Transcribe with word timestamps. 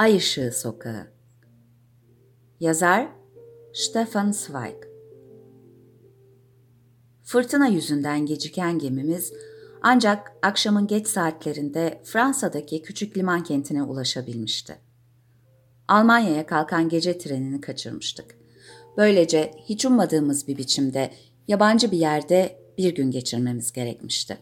Ay 0.00 0.16
Işığı 0.16 0.52
Sokağı 0.52 1.06
Yazar 2.60 3.08
Stefan 3.74 4.32
Zweig 4.32 4.76
Fırtına 7.22 7.66
yüzünden 7.66 8.26
geciken 8.26 8.78
gemimiz 8.78 9.32
ancak 9.82 10.32
akşamın 10.42 10.86
geç 10.86 11.06
saatlerinde 11.06 12.00
Fransa'daki 12.04 12.82
küçük 12.82 13.16
liman 13.16 13.42
kentine 13.42 13.82
ulaşabilmişti. 13.82 14.76
Almanya'ya 15.88 16.46
kalkan 16.46 16.88
gece 16.88 17.18
trenini 17.18 17.60
kaçırmıştık. 17.60 18.38
Böylece 18.96 19.54
hiç 19.64 19.84
ummadığımız 19.84 20.48
bir 20.48 20.56
biçimde 20.58 21.10
yabancı 21.48 21.90
bir 21.90 21.98
yerde 21.98 22.58
bir 22.78 22.94
gün 22.94 23.10
geçirmemiz 23.10 23.72
gerekmişti. 23.72 24.38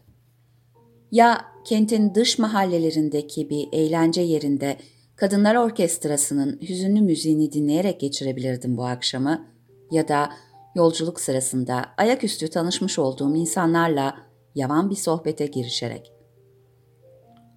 Ya 1.13 1.45
kentin 1.65 2.15
dış 2.15 2.39
mahallelerindeki 2.39 3.51
bir 3.51 3.69
eğlence 3.73 4.21
yerinde 4.21 4.77
kadınlar 5.19 5.55
orkestrasının 5.55 6.61
hüzünlü 6.63 7.01
müziğini 7.01 7.53
dinleyerek 7.53 8.01
geçirebilirdim 8.01 8.77
bu 8.77 8.87
akşamı 8.87 9.47
ya 9.91 10.09
da 10.09 10.31
yolculuk 10.75 11.21
sırasında 11.21 11.85
ayaküstü 11.97 12.49
tanışmış 12.49 12.99
olduğum 12.99 13.37
insanlarla 13.37 14.17
yavan 14.55 14.91
bir 14.91 14.97
sohbete 14.97 15.47
girişerek. 15.47 16.13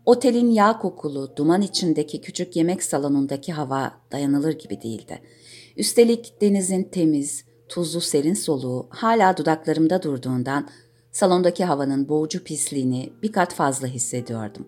Otelin 0.05 0.51
yağ 0.51 0.79
kokulu, 0.79 1.34
duman 1.35 1.61
içindeki 1.61 2.21
küçük 2.21 2.55
yemek 2.55 2.84
salonundaki 2.84 3.53
hava 3.53 3.91
dayanılır 4.12 4.53
gibi 4.53 4.81
değildi. 4.81 5.21
Üstelik 5.77 6.41
denizin 6.41 6.84
temiz, 6.84 7.45
tuzlu 7.70 8.01
serin 8.01 8.34
soluğu 8.34 8.87
hala 8.89 9.37
dudaklarımda 9.37 10.03
durduğundan 10.03 10.67
salondaki 11.12 11.65
havanın 11.65 12.09
boğucu 12.09 12.43
pisliğini 12.43 13.13
bir 13.23 13.31
kat 13.31 13.53
fazla 13.53 13.87
hissediyordum. 13.87 14.67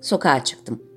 Sokağa 0.00 0.44
çıktım. 0.44 0.89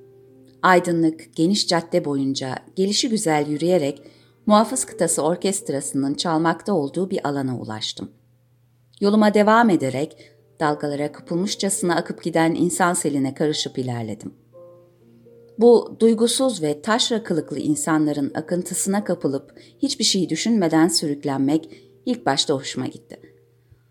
Aydınlık, 0.64 1.36
geniş 1.36 1.68
cadde 1.68 2.04
boyunca 2.04 2.54
gelişi 2.76 3.08
güzel 3.08 3.46
yürüyerek 3.48 4.02
Muhafız 4.46 4.84
Kıtası 4.84 5.22
Orkestrası'nın 5.22 6.14
çalmakta 6.14 6.74
olduğu 6.74 7.10
bir 7.10 7.28
alana 7.28 7.58
ulaştım. 7.58 8.10
Yoluma 9.00 9.34
devam 9.34 9.70
ederek 9.70 10.16
dalgalara 10.60 11.12
kapılmışçasına 11.12 11.96
akıp 11.96 12.22
giden 12.22 12.54
insan 12.54 12.94
seline 12.94 13.34
karışıp 13.34 13.78
ilerledim. 13.78 14.34
Bu 15.58 15.96
duygusuz 16.00 16.62
ve 16.62 16.82
taşra 16.82 17.22
kılıklı 17.22 17.58
insanların 17.58 18.32
akıntısına 18.34 19.04
kapılıp 19.04 19.54
hiçbir 19.78 20.04
şey 20.04 20.28
düşünmeden 20.28 20.88
sürüklenmek 20.88 21.70
ilk 22.06 22.26
başta 22.26 22.54
hoşuma 22.54 22.86
gitti. 22.86 23.20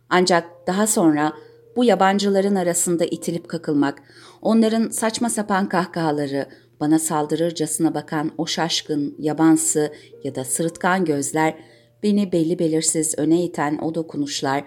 Ancak 0.10 0.68
daha 0.68 0.88
sonra 0.88 1.34
bu 1.76 1.84
yabancıların 1.84 2.56
arasında 2.56 3.06
itilip 3.06 3.48
kakılmak, 3.48 4.02
onların 4.42 4.90
saçma 4.90 5.30
sapan 5.30 5.70
kahkahaları, 5.70 6.48
bana 6.80 7.00
saldırırcasına 7.00 7.94
bakan 7.94 8.32
o 8.38 8.46
şaşkın, 8.46 9.16
yabansı 9.20 9.94
ya 10.24 10.36
da 10.36 10.46
sırıtkan 10.46 11.06
gözler, 11.06 11.58
beni 12.04 12.32
belli 12.32 12.60
belirsiz 12.60 13.16
öne 13.18 13.44
iten 13.44 13.78
o 13.78 13.96
dokunuşlar, 13.96 14.64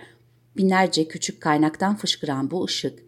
binlerce 0.57 1.09
küçük 1.09 1.41
kaynaktan 1.41 1.97
fışkıran 1.97 2.51
bu 2.51 2.65
ışık 2.65 2.99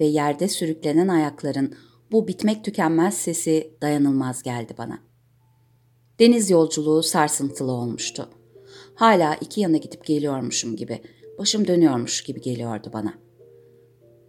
ve 0.00 0.04
yerde 0.04 0.48
sürüklenen 0.48 1.08
ayakların 1.08 1.74
bu 2.12 2.28
bitmek 2.28 2.64
tükenmez 2.64 3.14
sesi 3.14 3.76
dayanılmaz 3.82 4.42
geldi 4.42 4.74
bana. 4.78 4.98
Deniz 6.20 6.50
yolculuğu 6.50 7.02
sarsıntılı 7.02 7.72
olmuştu. 7.72 8.28
Hala 8.94 9.34
iki 9.34 9.60
yana 9.60 9.76
gidip 9.76 10.04
geliyormuşum 10.04 10.76
gibi, 10.76 11.02
başım 11.38 11.66
dönüyormuş 11.66 12.24
gibi 12.24 12.40
geliyordu 12.40 12.90
bana. 12.92 13.14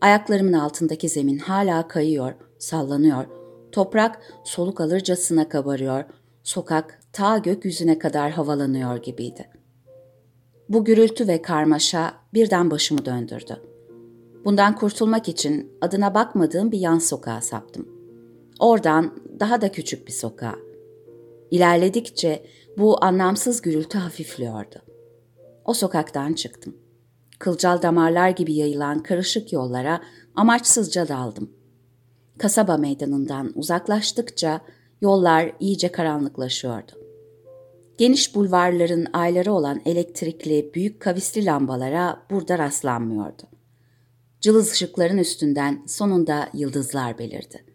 Ayaklarımın 0.01 0.53
altındaki 0.53 1.09
zemin 1.09 1.37
hala 1.37 1.87
kayıyor, 1.87 2.33
sallanıyor, 2.59 3.25
toprak 3.73 4.21
soluk 4.43 4.81
alırcasına 4.81 5.49
kabarıyor, 5.49 6.03
sokak 6.43 6.99
ta 7.13 7.37
gökyüzüne 7.37 7.99
kadar 7.99 8.31
havalanıyor 8.31 8.97
gibiydi. 8.97 9.49
Bu 10.69 10.85
gürültü 10.85 11.27
ve 11.27 11.41
karmaşa 11.41 12.13
birden 12.33 12.71
başımı 12.71 13.05
döndürdü. 13.05 13.61
Bundan 14.45 14.75
kurtulmak 14.75 15.29
için 15.29 15.71
adına 15.81 16.13
bakmadığım 16.13 16.71
bir 16.71 16.79
yan 16.79 16.97
sokağa 16.97 17.41
saptım. 17.41 17.87
Oradan 18.59 19.13
daha 19.39 19.61
da 19.61 19.71
küçük 19.71 20.07
bir 20.07 20.13
sokağa. 20.13 20.55
İlerledikçe 21.51 22.45
bu 22.77 23.05
anlamsız 23.05 23.61
gürültü 23.61 23.97
hafifliyordu. 23.97 24.81
O 25.65 25.73
sokaktan 25.73 26.33
çıktım. 26.33 26.77
Kılcal 27.39 27.81
damarlar 27.81 28.29
gibi 28.29 28.53
yayılan 28.53 29.03
karışık 29.03 29.53
yollara 29.53 30.01
amaçsızca 30.35 31.07
daldım. 31.07 31.62
Kasaba 32.37 32.77
meydanından 32.77 33.51
uzaklaştıkça 33.55 34.61
yollar 35.01 35.51
iyice 35.59 35.91
karanlıklaşıyordu. 35.91 36.91
Geniş 37.97 38.35
bulvarların 38.35 39.07
ayları 39.13 39.53
olan 39.53 39.81
elektrikli 39.85 40.71
büyük 40.73 40.99
kavisli 40.99 41.45
lambalara 41.45 42.23
burada 42.31 42.57
rastlanmıyordu. 42.57 43.43
Cılız 44.41 44.71
ışıkların 44.71 45.17
üstünden 45.17 45.83
sonunda 45.87 46.49
yıldızlar 46.53 47.17
belirdi. 47.17 47.65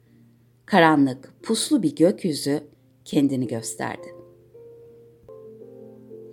Karanlık, 0.67 1.33
puslu 1.43 1.83
bir 1.83 1.97
gökyüzü 1.97 2.61
kendini 3.05 3.47
gösterdi. 3.47 4.15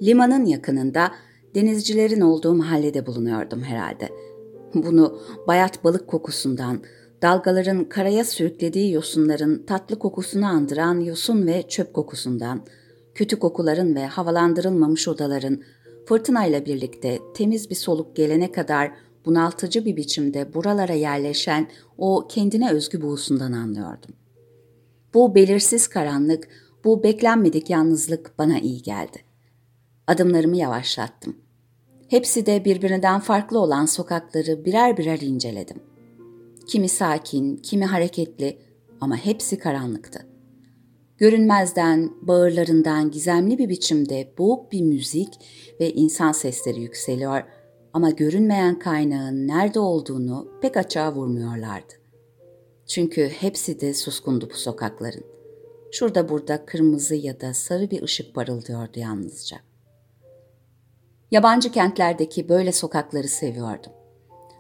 Limanın 0.02 0.46
yakınında 0.46 1.12
denizcilerin 1.56 2.22
olduğu 2.22 2.54
mahallede 2.54 3.06
bulunuyordum 3.06 3.64
herhalde. 3.64 4.10
Bunu 4.74 5.20
bayat 5.48 5.84
balık 5.84 6.08
kokusundan, 6.08 6.82
dalgaların 7.26 7.84
karaya 7.84 8.24
sürüklediği 8.24 8.92
yosunların 8.92 9.64
tatlı 9.68 10.00
kokusunu 10.00 10.46
andıran 10.46 11.00
yosun 11.00 11.48
ve 11.48 11.64
çöp 11.68 11.94
kokusundan, 11.94 12.66
kötü 13.16 13.40
kokuların 13.40 13.96
ve 13.96 14.06
havalandırılmamış 14.06 15.08
odaların 15.08 15.62
fırtınayla 16.06 16.66
birlikte 16.66 17.20
temiz 17.34 17.70
bir 17.70 17.76
soluk 17.76 18.16
gelene 18.16 18.52
kadar 18.52 18.92
bunaltıcı 19.26 19.86
bir 19.86 19.96
biçimde 19.96 20.54
buralara 20.54 20.94
yerleşen 20.94 21.68
o 21.98 22.28
kendine 22.28 22.72
özgü 22.72 23.02
buğusundan 23.02 23.52
anlıyordum. 23.52 24.16
Bu 25.14 25.36
belirsiz 25.36 25.88
karanlık, 25.88 26.48
bu 26.84 27.04
beklenmedik 27.04 27.70
yalnızlık 27.70 28.40
bana 28.40 28.60
iyi 28.60 28.82
geldi. 28.82 29.18
Adımlarımı 30.08 30.58
yavaşlattım. 30.58 31.36
Hepsi 32.08 32.46
de 32.46 32.66
birbirinden 32.66 33.20
farklı 33.20 33.60
olan 33.60 33.86
sokakları 33.86 34.66
birer 34.66 34.98
birer 34.98 35.20
inceledim. 35.20 35.95
Kimi 36.68 36.90
sakin, 36.90 37.58
kimi 37.58 37.86
hareketli 37.86 38.58
ama 39.02 39.18
hepsi 39.18 39.60
karanlıktı. 39.60 40.26
Görünmezden, 41.18 42.12
bağırlarından 42.22 43.12
gizemli 43.12 43.58
bir 43.58 43.70
biçimde 43.70 44.34
boğuk 44.38 44.72
bir 44.72 44.82
müzik 44.82 45.34
ve 45.80 45.94
insan 45.94 46.32
sesleri 46.32 46.82
yükseliyor 46.82 47.44
ama 47.94 48.10
görünmeyen 48.10 48.80
kaynağın 48.80 49.48
nerede 49.48 49.80
olduğunu 49.80 50.52
pek 50.62 50.78
açığa 50.78 51.16
vurmuyorlardı. 51.16 51.94
Çünkü 52.88 53.30
hepsi 53.30 53.82
de 53.82 53.94
suskundu 53.94 54.50
bu 54.54 54.58
sokakların. 54.58 55.24
Şurada 55.92 56.30
burada 56.30 56.66
kırmızı 56.66 57.16
ya 57.16 57.42
da 57.42 57.54
sarı 57.54 57.92
bir 57.92 58.02
ışık 58.02 58.36
parıldıyordu 58.36 59.00
yalnızca. 59.00 59.58
Yabancı 61.32 61.72
kentlerdeki 61.72 62.50
böyle 62.50 62.72
sokakları 62.72 63.28
seviyordum. 63.28 63.92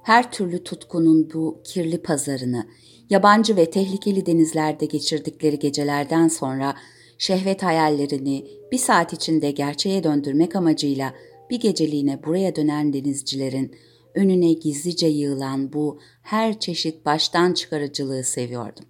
Her 0.05 0.31
türlü 0.31 0.63
tutkunun 0.63 1.29
bu 1.33 1.61
kirli 1.63 2.01
pazarını, 2.01 2.67
yabancı 3.09 3.55
ve 3.55 3.69
tehlikeli 3.69 4.25
denizlerde 4.25 4.85
geçirdikleri 4.85 5.59
gecelerden 5.59 6.27
sonra 6.27 6.75
şehvet 7.17 7.63
hayallerini 7.63 8.47
bir 8.71 8.77
saat 8.77 9.13
içinde 9.13 9.51
gerçeğe 9.51 10.03
döndürmek 10.03 10.55
amacıyla 10.55 11.13
bir 11.49 11.59
geceliğine 11.59 12.23
buraya 12.23 12.55
dönen 12.55 12.93
denizcilerin 12.93 13.75
önüne 14.15 14.53
gizlice 14.53 15.07
yığılan 15.07 15.73
bu 15.73 15.99
her 16.21 16.59
çeşit 16.59 17.05
baştan 17.05 17.53
çıkarıcılığı 17.53 18.23
seviyordum. 18.23 18.85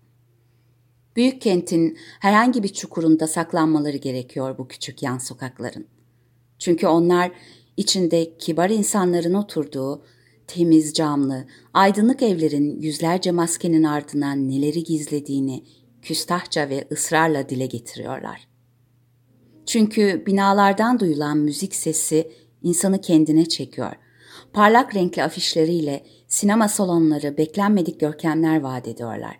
Büyük 1.15 1.41
kentin 1.41 1.97
herhangi 2.19 2.63
bir 2.63 2.73
çukurunda 2.73 3.27
saklanmaları 3.27 3.97
gerekiyor 3.97 4.57
bu 4.57 4.67
küçük 4.67 5.03
yan 5.03 5.17
sokakların. 5.17 5.87
Çünkü 6.59 6.87
onlar 6.87 7.31
içinde 7.77 8.37
kibar 8.37 8.69
insanların 8.69 9.33
oturduğu, 9.33 10.05
temiz 10.47 10.93
camlı, 10.93 11.45
aydınlık 11.73 12.21
evlerin 12.21 12.81
yüzlerce 12.81 13.31
maskenin 13.31 13.83
ardından 13.83 14.49
neleri 14.49 14.83
gizlediğini 14.83 15.63
küstahça 16.01 16.69
ve 16.69 16.87
ısrarla 16.91 17.49
dile 17.49 17.65
getiriyorlar. 17.65 18.47
Çünkü 19.65 20.23
binalardan 20.25 20.99
duyulan 20.99 21.37
müzik 21.37 21.75
sesi 21.75 22.31
insanı 22.63 23.01
kendine 23.01 23.45
çekiyor. 23.45 23.93
Parlak 24.53 24.95
renkli 24.95 25.23
afişleriyle 25.23 26.05
sinema 26.27 26.67
salonları 26.67 27.37
beklenmedik 27.37 27.99
görkemler 27.99 28.61
vaat 28.61 28.87
ediyorlar. 28.87 29.39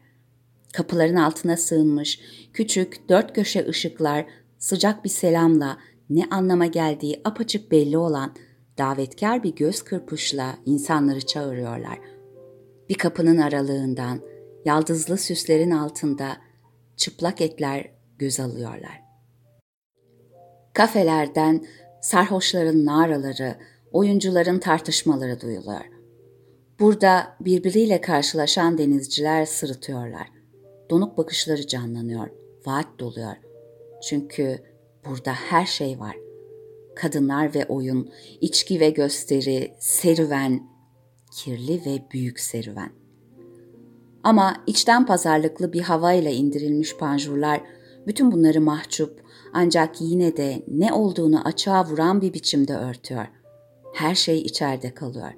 Kapıların 0.74 1.16
altına 1.16 1.58
sığınmış 1.58 2.19
küçük 2.54 3.10
dört 3.10 3.36
köşe 3.36 3.68
ışıklar 3.68 4.25
sıcak 4.58 5.04
bir 5.04 5.10
selamla 5.10 5.78
ne 6.10 6.25
anlama 6.31 6.66
geldiği 6.66 7.22
apaçık 7.24 7.72
belli 7.72 7.98
olan 7.98 8.36
davetkar 8.77 9.44
bir 9.44 9.56
göz 9.56 9.81
kırpışla 9.81 10.56
insanları 10.66 11.25
çağırıyorlar. 11.25 12.00
Bir 12.89 12.95
kapının 12.95 13.38
aralığından, 13.38 14.22
yaldızlı 14.66 15.18
süslerin 15.18 15.72
altında 15.72 16.38
çıplak 16.98 17.42
etler 17.42 17.92
göz 18.18 18.39
alıyorlar. 18.39 19.01
Kafelerden 20.74 21.66
sarhoşların 22.01 22.86
naraları, 22.86 23.56
oyuncuların 23.92 24.60
tartışmaları 24.60 25.42
duyuluyor. 25.42 25.86
Burada 26.80 27.38
birbiriyle 27.39 28.01
karşılaşan 28.01 28.77
denizciler 28.77 29.45
sırıtıyorlar. 29.45 30.27
Donuk 30.89 31.18
bakışları 31.18 31.68
canlanıyor, 31.68 32.30
vaat 32.66 33.00
doluyor. 33.00 33.36
Çünkü 34.04 34.60
burada 35.06 35.33
her 35.33 35.66
şey 35.66 36.00
var. 36.00 36.25
Kadınlar 36.95 37.56
ve 37.56 37.65
oyun, 37.65 38.09
içki 38.42 38.80
ve 38.80 38.89
gösteri, 38.89 39.75
serüven, 39.80 40.63
kirli 41.31 41.81
ve 41.86 42.01
büyük 42.12 42.39
serüven. 42.39 42.92
Ama 44.24 44.63
içten 44.68 45.06
pazarlıklı 45.06 45.74
bir 45.74 45.81
havayla 45.81 46.31
indirilmiş 46.31 46.97
panjurlar 46.97 47.62
bütün 48.07 48.31
bunları 48.31 48.62
mahcup 48.62 49.21
ancak 49.53 50.01
yine 50.01 50.38
de 50.38 50.63
ne 50.68 50.94
olduğunu 50.94 51.42
açığa 51.42 51.86
vuran 51.86 52.21
bir 52.21 52.33
biçimde 52.33 52.75
örtüyor. 52.75 53.25
Her 53.94 54.15
şey 54.15 54.41
içeride 54.41 54.94
kalıyor. 54.94 55.31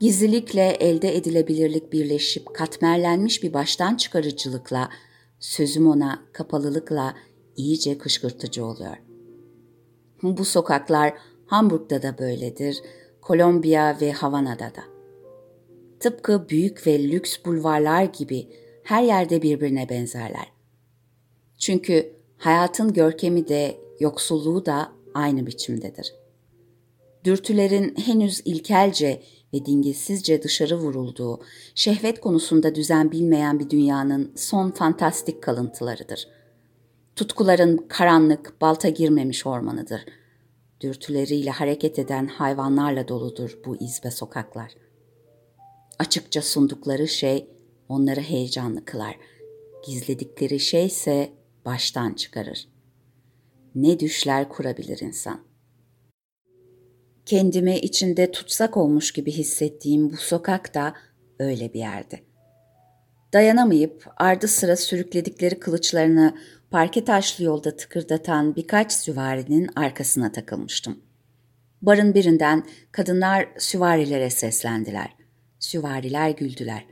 Gizlilikle 0.00 0.68
elde 0.70 1.16
edilebilirlik 1.16 1.92
birleşip 1.92 2.54
katmerlenmiş 2.54 3.42
bir 3.42 3.52
baştan 3.52 3.96
çıkarıcılıkla, 3.96 4.88
sözüm 5.40 5.88
ona 5.88 6.22
kapalılıkla 6.32 7.14
iyice 7.56 7.98
kışkırtıcı 7.98 8.64
oluyor. 8.64 9.05
Bu 10.22 10.44
sokaklar 10.44 11.14
Hamburg'da 11.46 12.02
da 12.02 12.18
böyledir, 12.18 12.82
Kolombiya 13.20 13.98
ve 14.00 14.12
Havana'da 14.12 14.64
da. 14.64 14.84
Tıpkı 16.00 16.48
büyük 16.48 16.86
ve 16.86 17.08
lüks 17.08 17.36
bulvarlar 17.44 18.04
gibi 18.04 18.48
her 18.82 19.02
yerde 19.02 19.42
birbirine 19.42 19.88
benzerler. 19.88 20.52
Çünkü 21.58 22.12
hayatın 22.36 22.92
görkemi 22.92 23.48
de 23.48 23.76
yoksulluğu 24.00 24.66
da 24.66 24.92
aynı 25.14 25.46
biçimdedir. 25.46 26.14
Dürtülerin 27.24 27.96
henüz 27.96 28.42
ilkelce 28.44 29.22
ve 29.54 29.66
dingilsizce 29.66 30.42
dışarı 30.42 30.76
vurulduğu, 30.76 31.40
şehvet 31.74 32.20
konusunda 32.20 32.74
düzen 32.74 33.12
bilmeyen 33.12 33.58
bir 33.58 33.70
dünyanın 33.70 34.32
son 34.36 34.70
fantastik 34.70 35.42
kalıntılarıdır. 35.42 36.28
Tutkuların 37.16 37.86
karanlık, 37.88 38.60
balta 38.60 38.88
girmemiş 38.88 39.46
ormanıdır. 39.46 40.04
Dürtüleriyle 40.80 41.50
hareket 41.50 41.98
eden 41.98 42.26
hayvanlarla 42.26 43.08
doludur 43.08 43.58
bu 43.64 43.76
izbe 43.76 44.10
sokaklar. 44.10 44.72
Açıkça 45.98 46.42
sundukları 46.42 47.08
şey 47.08 47.50
onları 47.88 48.20
heyecanlı 48.20 48.84
kılar. 48.84 49.16
Gizledikleri 49.86 50.60
şey 50.60 50.86
ise 50.86 51.32
baştan 51.64 52.12
çıkarır. 52.12 52.68
Ne 53.74 54.00
düşler 54.00 54.48
kurabilir 54.48 54.98
insan. 55.00 55.40
Kendimi 57.26 57.78
içinde 57.78 58.30
tutsak 58.30 58.76
olmuş 58.76 59.12
gibi 59.12 59.32
hissettiğim 59.32 60.10
bu 60.12 60.16
sokak 60.16 60.74
da 60.74 60.94
öyle 61.38 61.72
bir 61.72 61.78
yerdi. 61.78 62.22
Dayanamayıp 63.32 64.06
ardı 64.16 64.48
sıra 64.48 64.76
sürükledikleri 64.76 65.58
kılıçlarını 65.60 66.34
parke 66.70 67.04
taşlı 67.04 67.44
yolda 67.44 67.76
tıkırdatan 67.76 68.56
birkaç 68.56 68.92
süvarinin 68.92 69.70
arkasına 69.76 70.32
takılmıştım. 70.32 71.00
Barın 71.82 72.14
birinden 72.14 72.66
kadınlar 72.92 73.48
süvarilere 73.58 74.30
seslendiler. 74.30 75.16
Süvariler 75.58 76.30
güldüler. 76.30 76.86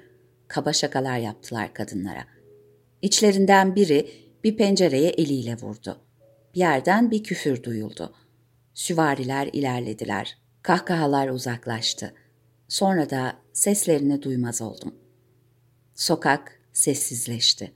Kaba 0.49 0.73
şakalar 0.73 1.19
yaptılar 1.19 1.75
kadınlara. 1.75 2.25
İçlerinden 3.03 3.75
biri 3.75 4.11
bir 4.45 4.57
pencereye 4.57 5.11
eliyle 5.11 5.57
vurdu. 5.57 6.01
Bir 6.55 6.59
yerden 6.59 7.11
bir 7.11 7.25
küfür 7.25 7.63
duyuldu. 7.63 8.15
Süvariler 8.75 9.51
ilerlediler. 9.53 10.39
Kahkahalar 10.63 11.29
uzaklaştı. 11.29 12.15
Sonra 12.69 13.11
da 13.11 13.37
seslerini 13.53 14.23
duymaz 14.23 14.63
oldum. 14.63 14.95
Sokak 15.95 16.61
sessizleşti. 16.73 17.73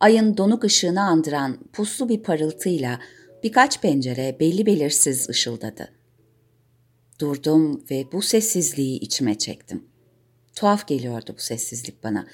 Ayın 0.00 0.36
donuk 0.36 0.64
ışığını 0.64 1.02
andıran 1.02 1.58
puslu 1.72 2.08
bir 2.08 2.22
parıltıyla 2.22 3.00
birkaç 3.42 3.80
pencere 3.80 4.36
belli 4.40 4.66
belirsiz 4.66 5.28
ışıldadı. 5.28 5.92
Durdum 7.18 7.84
ve 7.90 8.04
bu 8.12 8.22
sessizliği 8.22 9.00
içime 9.00 9.38
çektim. 9.38 9.84
Tuhaf 10.54 10.88
geliyordu 10.88 11.34
bu 11.36 11.40
sessizlik 11.40 12.04
bana. 12.04 12.26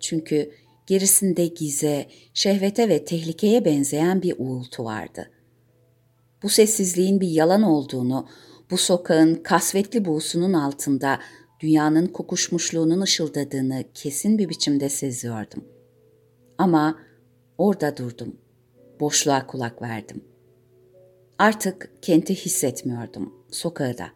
Çünkü 0.00 0.50
gerisinde 0.86 1.46
gize, 1.46 2.08
şehvete 2.34 2.88
ve 2.88 3.04
tehlikeye 3.04 3.64
benzeyen 3.64 4.22
bir 4.22 4.34
uğultu 4.38 4.84
vardı. 4.84 5.30
Bu 6.42 6.48
sessizliğin 6.48 7.20
bir 7.20 7.28
yalan 7.28 7.62
olduğunu, 7.62 8.28
bu 8.70 8.78
sokağın 8.78 9.34
kasvetli 9.34 10.04
buğusunun 10.04 10.52
altında 10.52 11.20
dünyanın 11.60 12.06
kokuşmuşluğunun 12.06 13.00
ışıldadığını 13.00 13.84
kesin 13.94 14.38
bir 14.38 14.48
biçimde 14.48 14.88
seziyordum. 14.88 15.73
Ama 16.58 16.98
orada 17.58 17.96
durdum. 17.96 18.36
Boşluğa 19.00 19.46
kulak 19.46 19.82
verdim. 19.82 20.24
Artık 21.38 21.90
kenti 22.02 22.34
hissetmiyordum, 22.34 23.34
sokağı 23.50 23.98
da. 23.98 24.06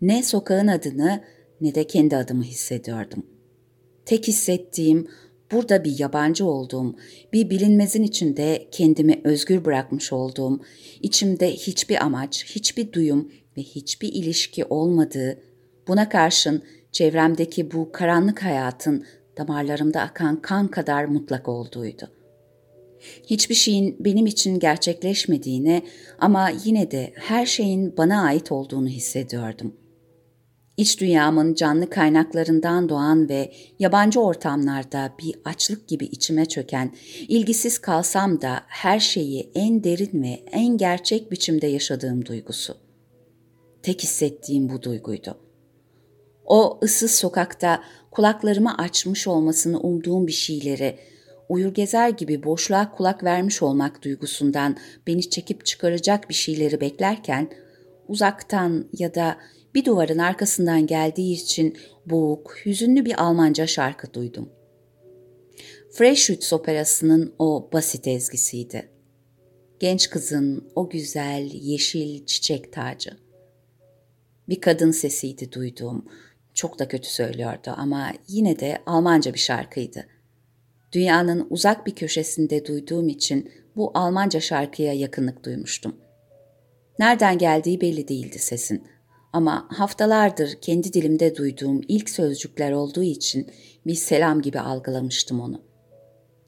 Ne 0.00 0.22
sokağın 0.22 0.66
adını 0.66 1.24
ne 1.60 1.74
de 1.74 1.86
kendi 1.86 2.16
adımı 2.16 2.42
hissediyordum. 2.42 3.26
Tek 4.04 4.28
hissettiğim 4.28 5.08
burada 5.52 5.84
bir 5.84 5.98
yabancı 5.98 6.46
olduğum, 6.46 6.96
bir 7.32 7.50
bilinmezin 7.50 8.02
içinde 8.02 8.68
kendimi 8.70 9.20
özgür 9.24 9.64
bırakmış 9.64 10.12
olduğum, 10.12 10.60
içimde 11.00 11.52
hiçbir 11.52 12.04
amaç, 12.04 12.44
hiçbir 12.46 12.92
duyum 12.92 13.32
ve 13.56 13.62
hiçbir 13.62 14.08
ilişki 14.12 14.64
olmadığı, 14.64 15.40
buna 15.88 16.08
karşın 16.08 16.62
çevremdeki 16.92 17.72
bu 17.72 17.92
karanlık 17.92 18.42
hayatın 18.42 19.04
damarlarımda 19.36 20.00
akan 20.00 20.42
kan 20.42 20.68
kadar 20.68 21.04
mutlak 21.04 21.48
olduğuydu. 21.48 22.10
Hiçbir 23.26 23.54
şeyin 23.54 23.96
benim 24.00 24.26
için 24.26 24.58
gerçekleşmediğini 24.58 25.82
ama 26.18 26.50
yine 26.64 26.90
de 26.90 27.12
her 27.16 27.46
şeyin 27.46 27.96
bana 27.96 28.22
ait 28.22 28.52
olduğunu 28.52 28.88
hissediyordum.'' 28.88 29.84
İç 30.76 31.00
dünyamın 31.00 31.54
canlı 31.54 31.90
kaynaklarından 31.90 32.88
doğan 32.88 33.28
ve 33.28 33.52
yabancı 33.78 34.20
ortamlarda 34.20 35.12
bir 35.18 35.34
açlık 35.44 35.88
gibi 35.88 36.04
içime 36.04 36.46
çöken, 36.46 36.94
ilgisiz 37.28 37.78
kalsam 37.78 38.40
da 38.40 38.62
her 38.66 39.00
şeyi 39.00 39.50
en 39.54 39.84
derin 39.84 40.22
ve 40.22 40.42
en 40.52 40.78
gerçek 40.78 41.32
biçimde 41.32 41.66
yaşadığım 41.66 42.26
duygusu. 42.26 42.76
Tek 43.82 44.02
hissettiğim 44.02 44.68
bu 44.68 44.82
duyguydu. 44.82 45.43
O 46.44 46.78
ıssız 46.82 47.10
sokakta 47.10 47.82
kulaklarımı 48.10 48.78
açmış 48.78 49.26
olmasını 49.26 49.80
umduğum 49.80 50.26
bir 50.26 50.32
şeyleri, 50.32 50.98
uyur 51.48 51.74
gezer 51.74 52.08
gibi 52.08 52.44
boşluğa 52.44 52.92
kulak 52.92 53.24
vermiş 53.24 53.62
olmak 53.62 54.02
duygusundan 54.02 54.76
beni 55.06 55.30
çekip 55.30 55.66
çıkaracak 55.66 56.28
bir 56.28 56.34
şeyleri 56.34 56.80
beklerken, 56.80 57.50
uzaktan 58.08 58.88
ya 58.98 59.14
da 59.14 59.38
bir 59.74 59.84
duvarın 59.84 60.18
arkasından 60.18 60.86
geldiği 60.86 61.34
için 61.34 61.76
boğuk, 62.06 62.56
hüzünlü 62.64 63.04
bir 63.04 63.22
Almanca 63.22 63.66
şarkı 63.66 64.14
duydum. 64.14 64.48
Freischütz 65.92 66.52
operasının 66.52 67.34
o 67.38 67.68
basit 67.72 68.08
ezgisiydi. 68.08 68.88
Genç 69.80 70.10
kızın 70.10 70.70
o 70.74 70.90
güzel 70.90 71.50
yeşil 71.52 72.26
çiçek 72.26 72.72
tacı. 72.72 73.10
Bir 74.48 74.60
kadın 74.60 74.90
sesiydi 74.90 75.52
duyduğum. 75.52 76.04
Çok 76.54 76.78
da 76.78 76.88
kötü 76.88 77.08
söylüyordu 77.08 77.74
ama 77.76 78.12
yine 78.28 78.58
de 78.58 78.82
Almanca 78.86 79.34
bir 79.34 79.38
şarkıydı. 79.38 80.06
Dünyanın 80.92 81.46
uzak 81.50 81.86
bir 81.86 81.94
köşesinde 81.94 82.66
duyduğum 82.66 83.08
için 83.08 83.50
bu 83.76 83.90
Almanca 83.94 84.40
şarkıya 84.40 84.92
yakınlık 84.92 85.44
duymuştum. 85.44 85.96
Nereden 86.98 87.38
geldiği 87.38 87.80
belli 87.80 88.08
değildi 88.08 88.38
sesin 88.38 88.84
ama 89.32 89.68
haftalardır 89.70 90.54
kendi 90.60 90.92
dilimde 90.92 91.36
duyduğum 91.36 91.80
ilk 91.88 92.10
sözcükler 92.10 92.72
olduğu 92.72 93.02
için 93.02 93.50
bir 93.86 93.94
selam 93.94 94.42
gibi 94.42 94.60
algılamıştım 94.60 95.40
onu. 95.40 95.62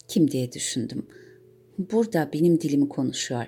Kim 0.09 0.31
diye 0.31 0.53
düşündüm. 0.53 1.07
Burada 1.79 2.31
benim 2.33 2.61
dilimi 2.61 2.89
konuşuyor. 2.89 3.47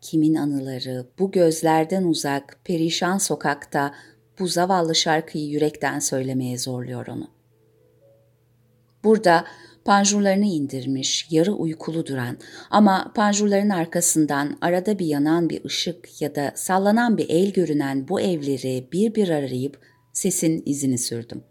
Kimin 0.00 0.34
anıları 0.34 1.06
bu 1.18 1.30
gözlerden 1.30 2.04
uzak, 2.04 2.60
perişan 2.64 3.18
sokakta 3.18 3.94
bu 4.38 4.46
zavallı 4.46 4.94
şarkıyı 4.94 5.48
yürekten 5.48 5.98
söylemeye 5.98 6.58
zorluyor 6.58 7.06
onu. 7.06 7.30
Burada 9.04 9.44
panjurlarını 9.84 10.46
indirmiş, 10.46 11.26
yarı 11.30 11.52
uykulu 11.52 12.06
duran 12.06 12.38
ama 12.70 13.12
panjurların 13.14 13.70
arkasından 13.70 14.58
arada 14.60 14.98
bir 14.98 15.06
yanan 15.06 15.50
bir 15.50 15.64
ışık 15.64 16.22
ya 16.22 16.34
da 16.34 16.52
sallanan 16.54 17.18
bir 17.18 17.26
el 17.28 17.52
görünen 17.52 18.08
bu 18.08 18.20
evleri 18.20 18.88
bir 18.92 19.14
bir 19.14 19.28
arayıp 19.28 19.80
sesin 20.12 20.62
izini 20.66 20.98
sürdüm. 20.98 21.44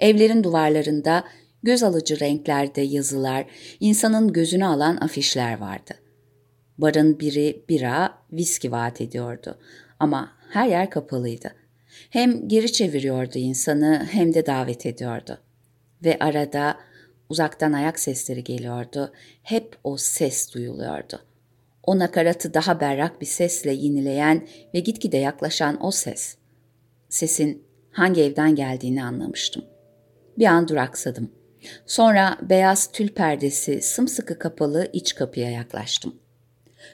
Evlerin 0.00 0.44
duvarlarında 0.44 1.24
Göz 1.62 1.82
alıcı 1.82 2.20
renklerde 2.20 2.80
yazılar, 2.80 3.46
insanın 3.80 4.32
gözünü 4.32 4.64
alan 4.64 4.96
afişler 4.96 5.58
vardı. 5.58 5.94
Barın 6.78 7.20
biri 7.20 7.64
bira, 7.68 8.18
viski 8.32 8.72
vaat 8.72 9.00
ediyordu 9.00 9.58
ama 10.00 10.32
her 10.50 10.68
yer 10.68 10.90
kapalıydı. 10.90 11.54
Hem 12.12 12.48
geri 12.48 12.72
çeviriyordu 12.72 13.38
insanı 13.38 14.08
hem 14.10 14.34
de 14.34 14.46
davet 14.46 14.86
ediyordu. 14.86 15.38
Ve 16.04 16.18
arada 16.20 16.76
uzaktan 17.28 17.72
ayak 17.72 17.98
sesleri 18.00 18.44
geliyordu. 18.44 19.12
Hep 19.42 19.76
o 19.84 19.96
ses 19.96 20.54
duyuluyordu. 20.54 21.20
O 21.82 21.98
nakaratı 21.98 22.54
daha 22.54 22.80
berrak 22.80 23.20
bir 23.20 23.26
sesle 23.26 23.72
yenileyen 23.72 24.48
ve 24.74 24.80
gitgide 24.80 25.16
yaklaşan 25.16 25.86
o 25.86 25.90
ses. 25.90 26.36
Sesin 27.08 27.64
hangi 27.90 28.22
evden 28.22 28.54
geldiğini 28.54 29.04
anlamıştım. 29.04 29.64
Bir 30.38 30.46
an 30.46 30.68
duraksadım. 30.68 31.30
Sonra 31.86 32.38
beyaz 32.42 32.92
tül 32.92 33.08
perdesi 33.08 33.82
sımsıkı 33.82 34.38
kapalı 34.38 34.90
iç 34.92 35.14
kapıya 35.14 35.50
yaklaştım. 35.50 36.14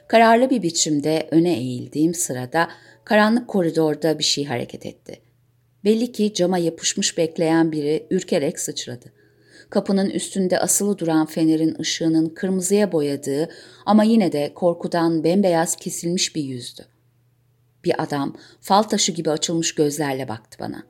Kararlı 0.07 0.49
bir 0.49 0.61
biçimde 0.61 1.27
öne 1.31 1.53
eğildiğim 1.53 2.13
sırada 2.13 2.69
karanlık 3.09 3.47
koridorda 3.47 4.19
bir 4.19 4.23
şey 4.23 4.45
hareket 4.45 4.85
etti. 4.85 5.21
Belli 5.83 6.11
ki 6.11 6.33
cama 6.33 6.57
yapışmış 6.57 7.17
bekleyen 7.17 7.71
biri 7.71 8.07
ürkerek 8.11 8.59
sıçradı. 8.59 9.13
Kapının 9.69 10.09
üstünde 10.09 10.59
asılı 10.59 10.97
duran 10.97 11.25
fenerin 11.25 11.75
ışığının 11.79 12.29
kırmızıya 12.29 12.91
boyadığı 12.91 13.49
ama 13.85 14.03
yine 14.03 14.31
de 14.31 14.51
korkudan 14.55 15.23
bembeyaz 15.23 15.75
kesilmiş 15.75 16.35
bir 16.35 16.43
yüzdü. 16.43 16.85
Bir 17.83 18.03
adam 18.03 18.37
fal 18.61 18.83
taşı 18.83 19.11
gibi 19.11 19.31
açılmış 19.31 19.75
gözlerle 19.75 20.27
baktı 20.27 20.57
bana. 20.59 20.83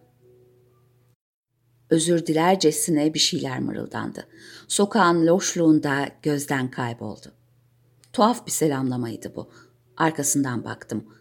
Özür 1.89 2.25
dilercesine 2.25 3.13
bir 3.13 3.19
şeyler 3.19 3.59
mırıldandı. 3.59 4.27
Sokağın 4.67 5.27
loşluğunda 5.27 6.09
gözden 6.23 6.71
kayboldu. 6.71 7.31
Tuhaf 8.13 8.45
bir 8.45 8.51
selamlamaydı 8.51 9.35
bu. 9.35 9.49
Arkasından 9.97 10.63
baktım. 10.63 11.18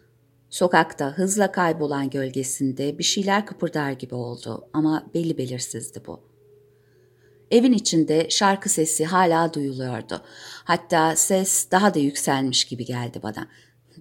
Sokakta 0.49 1.17
hızla 1.17 1.51
kaybolan 1.51 2.09
gölgesinde 2.09 2.97
bir 2.97 3.03
şeyler 3.03 3.45
kıpırdar 3.45 3.91
gibi 3.91 4.15
oldu 4.15 4.69
ama 4.73 5.09
belli 5.13 5.37
belirsizdi 5.37 6.01
bu. 6.07 6.29
Evin 7.51 7.73
içinde 7.73 8.29
şarkı 8.29 8.69
sesi 8.69 9.05
hala 9.05 9.53
duyuluyordu. 9.53 10.21
Hatta 10.63 11.15
ses 11.15 11.71
daha 11.71 11.93
da 11.93 11.99
yükselmiş 11.99 12.65
gibi 12.65 12.85
geldi 12.85 13.19
bana. 13.23 13.47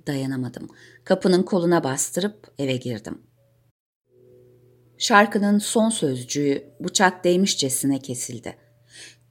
Dayanamadım. 0.07 0.69
Kapının 1.05 1.43
koluna 1.43 1.85
bastırıp 1.85 2.53
eve 2.59 2.77
girdim. 2.77 3.23
Şarkının 4.99 5.59
son 5.59 5.91
sözcüğü 5.91 6.65
bıçak 6.81 7.25
değmişçesine 7.25 7.99
kesildi. 7.99 8.57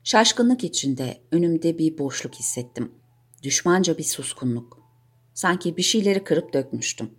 Şaşkınlık 0.04 0.64
içinde 0.64 1.22
önümde 1.32 1.78
bir 1.78 1.98
boşluk 1.98 2.36
hissettim. 2.36 2.92
Düşmanca 3.44 3.98
bir 3.98 4.04
suskunluk. 4.04 4.87
Sanki 5.38 5.77
bir 5.77 5.82
şeyleri 5.82 6.24
kırıp 6.24 6.53
dökmüştüm. 6.53 7.10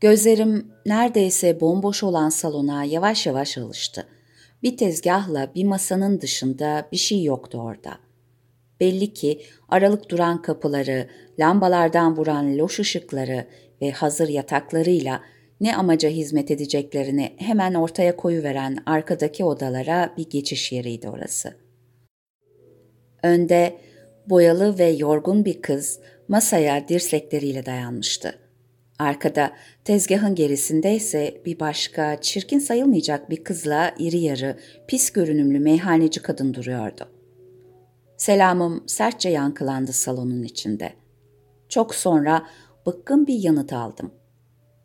Gözlerim 0.00 0.72
neredeyse 0.86 1.60
bomboş 1.60 2.02
olan 2.02 2.28
salona 2.28 2.84
yavaş 2.84 3.26
yavaş 3.26 3.58
alıştı. 3.58 4.06
Bir 4.62 4.76
tezgahla 4.76 5.54
bir 5.54 5.64
masanın 5.64 6.20
dışında 6.20 6.88
bir 6.92 6.96
şey 6.96 7.24
yoktu 7.24 7.58
orada. 7.58 7.98
Belli 8.80 9.14
ki 9.14 9.42
aralık 9.68 10.10
duran 10.10 10.42
kapıları, 10.42 11.08
lambalardan 11.38 12.16
vuran 12.16 12.58
loş 12.58 12.80
ışıkları 12.80 13.46
ve 13.82 13.90
hazır 13.90 14.28
yataklarıyla 14.28 15.20
ne 15.60 15.76
amaca 15.76 16.08
hizmet 16.08 16.50
edeceklerini 16.50 17.34
hemen 17.36 17.74
ortaya 17.74 18.16
koyuveren 18.16 18.78
arkadaki 18.86 19.44
odalara 19.44 20.14
bir 20.16 20.30
geçiş 20.30 20.72
yeriydi 20.72 21.08
orası. 21.08 21.56
Önde 23.22 23.78
boyalı 24.26 24.78
ve 24.78 24.88
yorgun 24.88 25.44
bir 25.44 25.62
kız 25.62 26.00
masaya 26.32 26.88
dirsekleriyle 26.88 27.66
dayanmıştı. 27.66 28.38
Arkada 28.98 29.52
tezgahın 29.84 30.34
gerisinde 30.34 30.94
ise 30.94 31.42
bir 31.46 31.60
başka 31.60 32.20
çirkin 32.20 32.58
sayılmayacak 32.58 33.30
bir 33.30 33.44
kızla 33.44 33.94
iri 33.98 34.18
yarı, 34.18 34.58
pis 34.88 35.10
görünümlü 35.10 35.58
meyhaneci 35.58 36.22
kadın 36.22 36.54
duruyordu. 36.54 37.08
Selamım 38.16 38.84
sertçe 38.86 39.28
yankılandı 39.28 39.92
salonun 39.92 40.42
içinde. 40.42 40.92
Çok 41.68 41.94
sonra 41.94 42.46
bıkkın 42.86 43.26
bir 43.26 43.38
yanıt 43.38 43.72
aldım. 43.72 44.14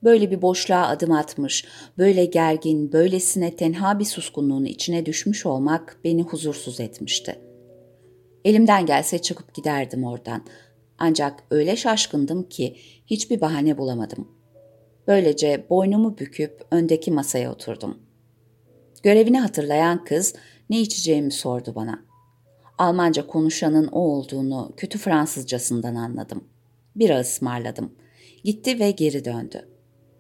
Böyle 0.04 0.32
bir 0.32 0.42
boşluğa 0.42 0.88
adım 0.88 1.12
atmış, 1.12 1.66
böyle 1.98 2.26
gergin, 2.26 2.92
böylesine 2.92 3.56
tenha 3.56 4.00
bir 4.00 4.06
suskunluğun 4.06 4.66
içine 4.66 5.06
düşmüş 5.06 5.46
olmak 5.46 5.98
beni 6.04 6.24
huzursuz 6.24 6.80
etmişti. 6.80 7.40
Elimden 8.46 8.86
gelse 8.86 9.20
çıkıp 9.20 9.54
giderdim 9.54 10.04
oradan. 10.04 10.46
Ancak 10.98 11.44
öyle 11.52 11.76
şaşkındım 11.76 12.50
ki 12.50 12.76
hiçbir 13.06 13.42
bahane 13.42 13.78
bulamadım. 13.78 14.28
Böylece 15.08 15.66
boynumu 15.70 16.18
büküp 16.18 16.66
öndeki 16.72 17.12
masaya 17.12 17.52
oturdum. 17.52 17.98
Görevini 19.04 19.40
hatırlayan 19.40 20.04
kız 20.04 20.36
ne 20.70 20.80
içeceğimi 20.82 21.32
sordu 21.32 21.76
bana. 21.76 22.06
Almanca 22.78 23.28
konuşanın 23.28 23.88
o 23.88 24.00
olduğunu 24.00 24.74
kötü 24.78 24.98
Fransızcasından 24.98 25.96
anladım. 25.96 26.44
Bira 26.96 27.20
ısmarladım. 27.20 27.92
Gitti 28.44 28.80
ve 28.80 28.92
geri 28.92 29.26
döndü. 29.26 29.68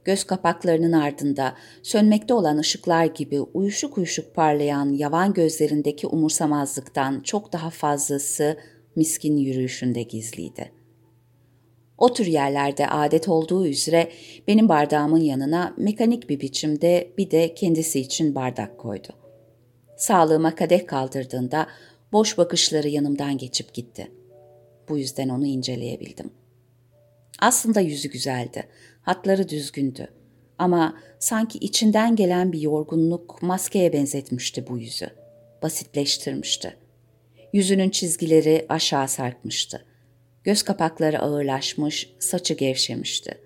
Göz 0.05 0.23
kapaklarının 0.23 0.91
ardında 0.91 1.55
sönmekte 1.83 2.33
olan 2.33 2.57
ışıklar 2.57 3.05
gibi 3.05 3.41
uyuşuk 3.41 3.97
uyuşuk 3.97 4.35
parlayan 4.35 4.93
yavan 4.93 5.33
gözlerindeki 5.33 6.07
umursamazlıktan 6.07 7.21
çok 7.21 7.53
daha 7.53 7.69
fazlası 7.69 8.57
miskin 8.97 9.37
yürüyüşünde 9.37 10.03
gizliydi. 10.03 10.71
O 11.97 12.13
tür 12.13 12.25
yerlerde 12.25 12.87
adet 12.87 13.27
olduğu 13.27 13.67
üzere 13.67 14.11
benim 14.47 14.69
bardağımın 14.69 15.21
yanına 15.21 15.73
mekanik 15.77 16.29
bir 16.29 16.39
biçimde 16.39 17.13
bir 17.17 17.31
de 17.31 17.53
kendisi 17.53 17.99
için 17.99 18.35
bardak 18.35 18.77
koydu. 18.77 19.07
Sağlığıma 19.97 20.55
kadeh 20.55 20.87
kaldırdığında 20.87 21.67
boş 22.11 22.37
bakışları 22.37 22.87
yanımdan 22.87 23.37
geçip 23.37 23.73
gitti. 23.73 24.11
Bu 24.89 24.97
yüzden 24.97 25.29
onu 25.29 25.45
inceleyebildim. 25.45 26.31
Aslında 27.39 27.79
yüzü 27.79 28.09
güzeldi 28.09 28.67
Hatları 29.07 29.49
düzgündü. 29.49 30.07
Ama 30.59 30.97
sanki 31.19 31.57
içinden 31.57 32.15
gelen 32.15 32.51
bir 32.51 32.59
yorgunluk 32.61 33.41
maskeye 33.41 33.93
benzetmişti 33.93 34.67
bu 34.67 34.77
yüzü. 34.77 35.09
Basitleştirmişti. 35.61 36.77
Yüzünün 37.53 37.89
çizgileri 37.89 38.65
aşağı 38.69 39.07
sarkmıştı. 39.07 39.85
Göz 40.43 40.63
kapakları 40.63 41.19
ağırlaşmış, 41.19 42.13
saçı 42.19 42.53
gevşemişti. 42.53 43.37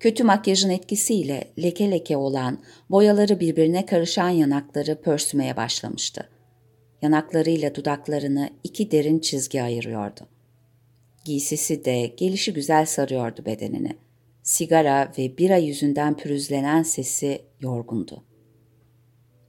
Kötü 0.00 0.24
makyajın 0.24 0.70
etkisiyle 0.70 1.44
leke 1.62 1.90
leke 1.90 2.16
olan, 2.16 2.58
boyaları 2.90 3.40
birbirine 3.40 3.86
karışan 3.86 4.28
yanakları 4.28 5.00
pörsümeye 5.02 5.56
başlamıştı. 5.56 6.28
Yanaklarıyla 7.02 7.74
dudaklarını 7.74 8.50
iki 8.64 8.90
derin 8.90 9.18
çizgi 9.18 9.62
ayırıyordu. 9.62 10.20
Giysisi 11.24 11.84
de 11.84 12.06
gelişi 12.16 12.52
güzel 12.52 12.86
sarıyordu 12.86 13.44
bedenini 13.46 13.96
sigara 14.42 15.12
ve 15.18 15.38
bira 15.38 15.56
yüzünden 15.56 16.16
pürüzlenen 16.16 16.82
sesi 16.82 17.42
yorgundu. 17.60 18.22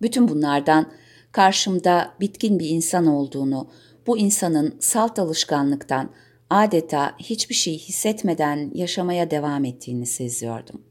Bütün 0.02 0.28
bunlardan 0.28 0.92
karşımda 1.34 2.14
bitkin 2.20 2.60
bir 2.60 2.70
insan 2.70 3.06
olduğunu, 3.06 3.70
bu 4.08 4.18
insanın 4.18 4.78
salt 4.80 5.20
alışkanlıktan 5.20 6.10
adeta 6.50 7.16
hiçbir 7.20 7.56
şey 7.56 7.78
hissetmeden 7.78 8.72
yaşamaya 8.74 9.32
devam 9.32 9.66
ettiğini 9.66 10.06
seziyordum. 10.06 10.82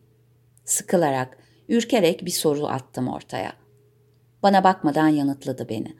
Sıkılarak, 0.65 1.39
ürkerek 1.69 2.25
bir 2.25 2.31
soru 2.31 2.67
attım 2.67 3.09
ortaya. 3.09 3.53
Bana 4.43 4.65
bakmadan 4.65 5.09
yanıtladı 5.09 5.69
beni. 5.69 5.97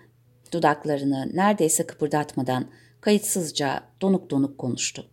Dudaklarını 0.53 1.31
neredeyse 1.35 1.87
kıpırdatmadan 1.87 2.67
kayıtsızca 3.01 3.83
donuk 4.01 4.31
donuk 4.31 4.59
konuştu. 4.59 5.11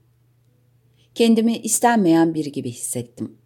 Kendimi 1.15 1.57
istenmeyen 1.57 2.33
biri 2.33 2.51
gibi 2.51 2.71
hissettim. 2.71 3.38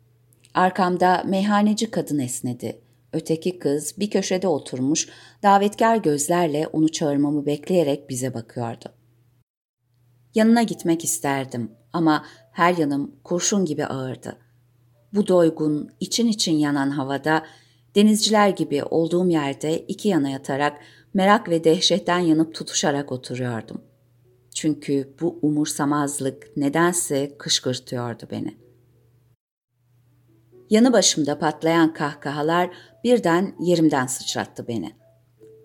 Arkamda 0.53 1.23
meyhaneci 1.25 1.91
kadın 1.91 2.19
esnedi. 2.19 2.81
Öteki 3.13 3.59
kız 3.59 3.99
bir 3.99 4.09
köşede 4.09 4.47
oturmuş, 4.47 5.09
davetkar 5.43 5.97
gözlerle 5.97 6.67
onu 6.67 6.89
çağırmamı 6.89 7.45
bekleyerek 7.45 8.09
bize 8.09 8.33
bakıyordu. 8.33 8.85
Yanına 10.35 10.63
gitmek 10.63 11.03
isterdim 11.03 11.71
ama 11.93 12.25
her 12.51 12.77
yanım 12.77 13.15
kurşun 13.23 13.65
gibi 13.65 13.85
ağırdı. 13.85 14.37
Bu 15.13 15.27
doygun, 15.27 15.89
için 15.99 16.27
için 16.27 16.53
yanan 16.53 16.89
havada, 16.89 17.45
denizciler 17.95 18.49
gibi 18.49 18.83
olduğum 18.83 19.29
yerde 19.29 19.79
iki 19.79 20.07
yana 20.07 20.29
yatarak 20.29 20.81
merak 21.13 21.49
ve 21.49 21.63
dehşetten 21.63 22.19
yanıp 22.19 22.55
tutuşarak 22.55 23.11
oturuyordum.'' 23.11 23.93
Çünkü 24.53 25.15
bu 25.21 25.39
umursamazlık 25.41 26.57
nedense 26.57 27.37
kışkırtıyordu 27.37 28.27
beni. 28.31 28.57
Yanı 30.69 30.93
başımda 30.93 31.39
patlayan 31.39 31.93
kahkahalar 31.93 32.69
birden 33.03 33.55
yerimden 33.59 34.05
sıçrattı 34.05 34.67
beni. 34.67 34.95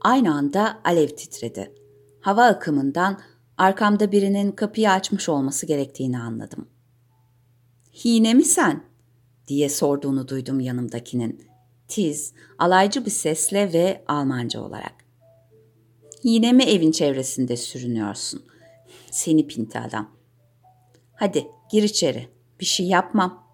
Aynı 0.01 0.35
anda 0.35 0.81
alev 0.85 1.09
titredi. 1.09 1.75
Hava 2.21 2.45
akımından 2.45 3.21
arkamda 3.59 4.13
birinin 4.13 4.53
kapıyı 4.53 4.91
açmış 4.91 5.29
olması 5.29 5.67
gerektiğini 5.67 6.19
anladım. 6.19 6.69
Hine 8.05 8.35
mi 8.35 8.45
sen? 8.45 8.85
diye 9.49 9.69
sorduğunu 9.69 10.29
duydum 10.29 10.61
yanımdakinin. 10.61 11.45
Tiz, 11.89 12.33
alaycı 12.59 13.05
bir 13.05 13.11
sesle 13.11 13.73
ve 13.73 14.05
Almanca 14.09 14.61
olarak. 14.61 14.95
Yine 16.23 16.53
mi 16.53 16.65
evin 16.65 16.93
çevresinde 16.93 17.57
sürünüyorsun? 17.57 18.43
Seni 19.11 19.47
pinti 19.47 19.79
adam. 19.79 20.11
Hadi 21.15 21.47
gir 21.71 21.83
içeri. 21.83 22.29
Bir 22.61 22.65
şey 22.65 22.87
yapmam. 22.87 23.49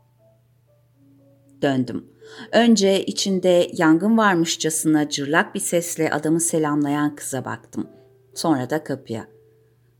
Döndüm. 1.62 2.13
Önce 2.53 3.05
içinde 3.05 3.71
yangın 3.73 4.19
varmışçasına 4.19 5.09
cırlak 5.09 5.55
bir 5.55 5.61
sesle 5.61 6.11
adamı 6.11 6.41
selamlayan 6.41 7.17
kıza 7.17 7.45
baktım. 7.45 7.87
Sonra 8.35 8.71
da 8.71 8.85
kapıya. 8.85 9.26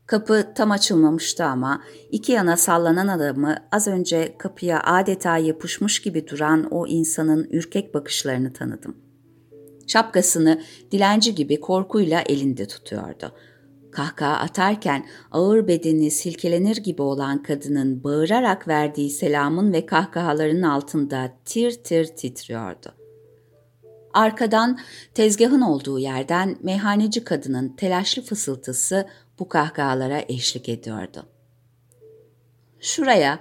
Kapı 0.07 0.53
tam 0.55 0.71
açılmamıştı 0.71 1.43
ama 1.45 1.83
iki 2.11 2.31
yana 2.31 2.57
sallanan 2.57 3.07
adamı 3.07 3.55
az 3.71 3.87
önce 3.87 4.35
kapıya 4.37 4.81
adeta 4.83 5.37
yapışmış 5.37 6.01
gibi 6.01 6.27
duran 6.27 6.67
o 6.71 6.87
insanın 6.87 7.47
ürkek 7.51 7.93
bakışlarını 7.93 8.53
tanıdım. 8.53 8.97
Şapkasını 9.87 10.61
dilenci 10.91 11.35
gibi 11.35 11.59
korkuyla 11.59 12.21
elinde 12.21 12.67
tutuyordu. 12.67 13.31
Kahkaha 13.95 14.37
atarken 14.37 15.05
ağır 15.31 15.67
bedeni 15.67 16.11
silkelenir 16.11 16.77
gibi 16.77 17.01
olan 17.01 17.43
kadının 17.43 18.03
bağırarak 18.03 18.67
verdiği 18.67 19.09
selamın 19.09 19.73
ve 19.73 19.85
kahkahaların 19.85 20.61
altında 20.61 21.31
tir 21.45 21.71
tir 21.71 22.05
titriyordu. 22.05 22.93
Arkadan 24.13 24.79
tezgahın 25.13 25.61
olduğu 25.61 25.99
yerden 25.99 26.57
meyhaneci 26.63 27.23
kadının 27.23 27.69
telaşlı 27.69 28.21
fısıltısı 28.21 29.07
bu 29.39 29.49
kahkahalara 29.49 30.21
eşlik 30.29 30.69
ediyordu. 30.69 31.25
Şuraya, 32.79 33.39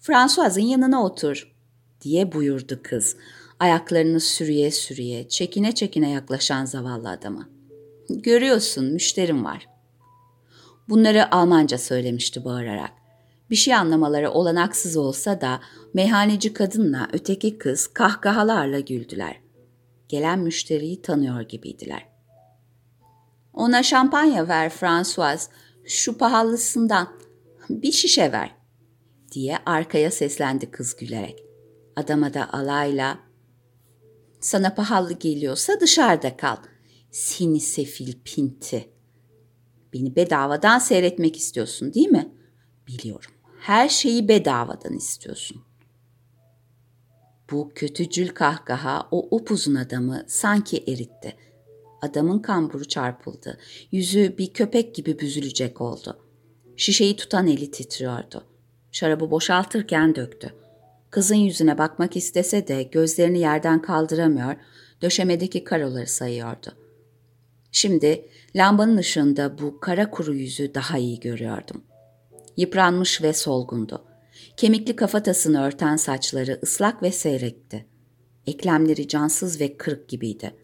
François'ın 0.00 0.60
yanına 0.60 1.04
otur, 1.04 1.52
diye 2.00 2.32
buyurdu 2.32 2.80
kız, 2.82 3.16
ayaklarını 3.60 4.20
sürüye 4.20 4.70
sürüye, 4.70 5.28
çekine 5.28 5.72
çekine 5.72 6.10
yaklaşan 6.10 6.64
zavallı 6.64 7.10
adama. 7.10 7.48
Görüyorsun, 8.10 8.84
müşterim 8.84 9.44
var. 9.44 9.75
Bunları 10.88 11.34
Almanca 11.34 11.78
söylemişti 11.78 12.44
bağırarak. 12.44 12.90
Bir 13.50 13.56
şey 13.56 13.74
anlamaları 13.74 14.30
olanaksız 14.30 14.96
olsa 14.96 15.40
da 15.40 15.60
meyhaneci 15.94 16.52
kadınla 16.52 17.08
öteki 17.12 17.58
kız 17.58 17.86
kahkahalarla 17.86 18.80
güldüler. 18.80 19.40
Gelen 20.08 20.38
müşteriyi 20.38 21.02
tanıyor 21.02 21.40
gibiydiler. 21.40 22.08
Ona 23.52 23.82
şampanya 23.82 24.48
ver 24.48 24.70
François, 24.70 25.48
şu 25.84 26.18
pahalısından. 26.18 27.08
Bir 27.70 27.92
şişe 27.92 28.32
ver, 28.32 28.54
diye 29.32 29.58
arkaya 29.66 30.10
seslendi 30.10 30.70
kız 30.70 30.96
gülerek. 30.96 31.44
Adama 31.96 32.34
da 32.34 32.52
alayla, 32.52 33.18
sana 34.40 34.74
pahalı 34.74 35.12
geliyorsa 35.12 35.80
dışarıda 35.80 36.36
kal. 36.36 36.56
Seni 37.10 37.60
sefil 37.60 38.14
pinti. 38.24 38.95
Beni 39.96 40.16
bedavadan 40.16 40.78
seyretmek 40.78 41.36
istiyorsun 41.36 41.94
değil 41.94 42.08
mi? 42.08 42.28
Biliyorum. 42.86 43.30
Her 43.60 43.88
şeyi 43.88 44.28
bedavadan 44.28 44.96
istiyorsun. 44.96 45.62
Bu 47.50 47.72
kötücül 47.74 48.28
kahkaha 48.28 49.08
o 49.10 49.36
upuzun 49.36 49.74
adamı 49.74 50.24
sanki 50.26 50.84
eritti. 50.88 51.36
Adamın 52.02 52.38
kamburu 52.38 52.84
çarpıldı. 52.84 53.58
Yüzü 53.92 54.38
bir 54.38 54.52
köpek 54.52 54.94
gibi 54.94 55.18
büzülecek 55.18 55.80
oldu. 55.80 56.18
Şişeyi 56.76 57.16
tutan 57.16 57.46
eli 57.46 57.70
titriyordu. 57.70 58.44
Şarabı 58.92 59.30
boşaltırken 59.30 60.14
döktü. 60.14 60.54
Kızın 61.10 61.34
yüzüne 61.34 61.78
bakmak 61.78 62.16
istese 62.16 62.68
de 62.68 62.82
gözlerini 62.82 63.38
yerden 63.38 63.82
kaldıramıyor, 63.82 64.54
döşemedeki 65.02 65.64
karoları 65.64 66.06
sayıyordu. 66.06 66.85
Şimdi 67.76 68.28
lambanın 68.56 68.96
ışığında 68.96 69.58
bu 69.58 69.80
kara 69.80 70.10
kuru 70.10 70.34
yüzü 70.34 70.74
daha 70.74 70.98
iyi 70.98 71.20
görüyordum. 71.20 71.84
Yıpranmış 72.56 73.22
ve 73.22 73.32
solgundu. 73.32 74.04
Kemikli 74.56 74.96
kafatasını 74.96 75.62
örten 75.62 75.96
saçları 75.96 76.60
ıslak 76.62 77.02
ve 77.02 77.12
seyrekti. 77.12 77.86
Eklemleri 78.46 79.08
cansız 79.08 79.60
ve 79.60 79.76
kırık 79.76 80.08
gibiydi 80.08 80.54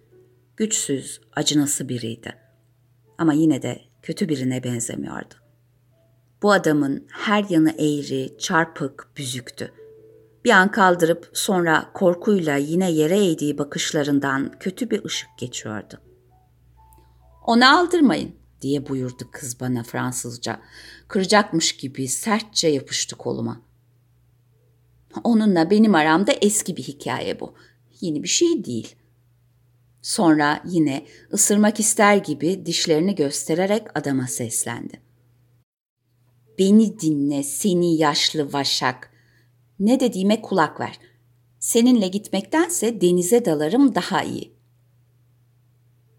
güçsüz, 0.57 1.21
acınası 1.37 1.89
biriydi. 1.89 2.35
Ama 3.19 3.33
yine 3.33 3.63
de 3.63 3.81
kötü 4.03 4.29
birine 4.29 4.65
benzemiyordu. 4.65 5.35
Bu 6.43 6.53
adamın 6.53 7.07
her 7.11 7.45
yanı 7.49 7.71
eğri, 7.71 8.39
çarpık, 8.39 9.09
büzüktü. 9.17 9.73
Bir 10.45 10.51
an 10.51 10.71
kaldırıp 10.71 11.31
sonra 11.33 11.91
korkuyla 11.95 12.57
yine 12.57 12.93
yere 12.93 13.27
eğdiği 13.27 13.59
bakışlarından 13.59 14.53
kötü 14.61 14.91
bir 14.91 15.05
ışık 15.05 15.29
geçiyordu. 15.39 16.01
''Onu 17.47 17.79
aldırmayın.'' 17.79 18.43
diye 18.63 18.89
buyurdu 18.89 19.29
kız 19.31 19.61
bana 19.61 19.83
Fransızca. 19.83 20.61
Kıracakmış 21.09 21.77
gibi 21.77 22.09
sertçe 22.09 22.69
yapıştı 22.69 23.17
koluma. 23.17 23.63
Onunla 25.25 25.71
benim 25.71 25.95
aramda 25.95 26.33
eski 26.33 26.77
bir 26.77 26.83
hikaye 26.83 27.41
bu. 27.41 27.55
Yeni 28.01 28.23
bir 28.23 28.29
şey 28.29 28.65
değil. 28.65 28.97
Sonra 30.03 30.63
yine 30.67 31.07
ısırmak 31.33 31.81
ister 31.81 32.17
gibi 32.17 32.67
dişlerini 32.67 33.15
göstererek 33.15 33.99
adama 33.99 34.27
seslendi. 34.27 35.01
Beni 36.59 37.01
dinle 37.01 37.43
seni 37.43 37.97
yaşlı 37.97 38.53
vaşak. 38.53 39.11
Ne 39.79 40.01
dediğime 40.01 40.43
kulak 40.43 40.81
ver. 40.81 40.99
Seninle 41.59 42.09
gitmektense 42.09 43.01
denize 43.01 43.45
dalarım 43.45 43.95
daha 43.95 44.23
iyi. 44.23 44.52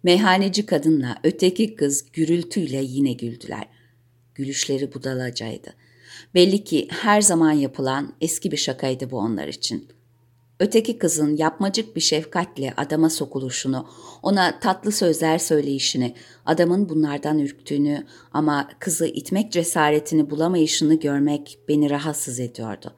Meyhaneci 0.03 0.65
kadınla 0.65 1.17
öteki 1.23 1.75
kız 1.75 2.11
gürültüyle 2.13 2.81
yine 2.83 3.13
güldüler. 3.13 3.67
Gülüşleri 4.35 4.93
budalacaydı. 4.93 5.73
Belli 6.35 6.63
ki 6.63 6.87
her 6.91 7.21
zaman 7.21 7.51
yapılan 7.51 8.13
eski 8.21 8.51
bir 8.51 8.57
şakaydı 8.57 9.11
bu 9.11 9.17
onlar 9.17 9.47
için.'' 9.47 10.03
Öteki 10.59 10.97
kızın 10.97 11.37
yapmacık 11.37 11.95
bir 11.95 12.01
şefkatle 12.01 12.73
adama 12.77 13.09
sokuluşunu, 13.09 13.87
ona 14.21 14.59
tatlı 14.59 14.91
sözler 14.91 15.37
söyleyişini, 15.37 16.15
adamın 16.45 16.89
bunlardan 16.89 17.39
ürktüğünü 17.39 18.05
ama 18.33 18.69
kızı 18.79 19.05
itmek 19.07 19.51
cesaretini 19.51 20.29
bulamayışını 20.29 20.99
görmek 20.99 21.59
beni 21.67 21.89
rahatsız 21.89 22.39
ediyordu. 22.39 22.93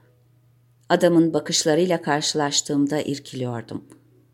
Adamın 0.90 1.34
bakışlarıyla 1.34 2.02
karşılaştığımda 2.02 3.02
irkiliyordum. 3.02 3.84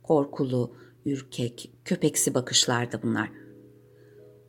Korkulu, 0.03 0.75
ürkek, 1.05 1.71
köpeksi 1.85 2.33
bakışlardı 2.33 2.99
bunlar. 3.03 3.31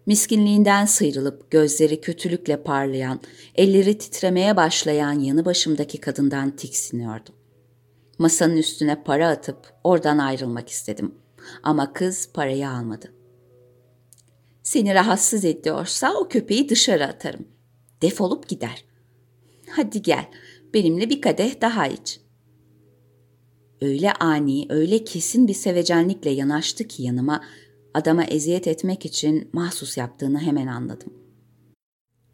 Miskinliğinden 0.07 0.87
sıyrılıp 0.87 1.51
gözleri 1.51 2.01
kötülükle 2.01 2.63
parlayan, 2.63 3.21
elleri 3.55 3.99
titremeye 3.99 4.57
başlayan 4.57 5.21
yanı 5.21 5.45
başımdaki 5.45 6.01
kadından 6.01 6.57
tiksiniyordum. 6.57 7.35
Masanın 8.19 8.57
üstüne 8.57 9.03
para 9.05 9.29
atıp 9.29 9.75
oradan 9.85 10.19
ayrılmak 10.19 10.69
istedim. 10.69 11.15
Ama 11.63 11.93
kız 11.93 12.33
parayı 12.35 12.69
almadı. 12.69 13.13
Seni 14.63 14.95
rahatsız 14.95 15.45
ediyorsa 15.45 16.15
o 16.15 16.29
köpeği 16.29 16.69
dışarı 16.69 17.07
atarım. 17.07 17.49
Defolup 18.03 18.49
gider. 18.49 18.85
Hadi 19.71 20.03
gel, 20.03 20.29
benimle 20.75 21.11
bir 21.11 21.21
kadeh 21.21 21.61
daha 21.61 21.87
iç. 21.87 22.21
Öyle 23.83 24.13
ani, 24.13 24.67
öyle 24.69 25.05
kesin 25.05 25.49
bir 25.49 25.55
sevecenlikle 25.55 26.31
yanaştı 26.31 26.85
ki 26.85 27.03
yanıma, 27.03 27.45
adama 27.95 28.25
eziyet 28.25 28.67
etmek 28.67 29.07
için 29.07 29.51
mahsus 29.53 29.97
yaptığını 29.97 30.41
hemen 30.41 30.67
anladım. 30.67 31.13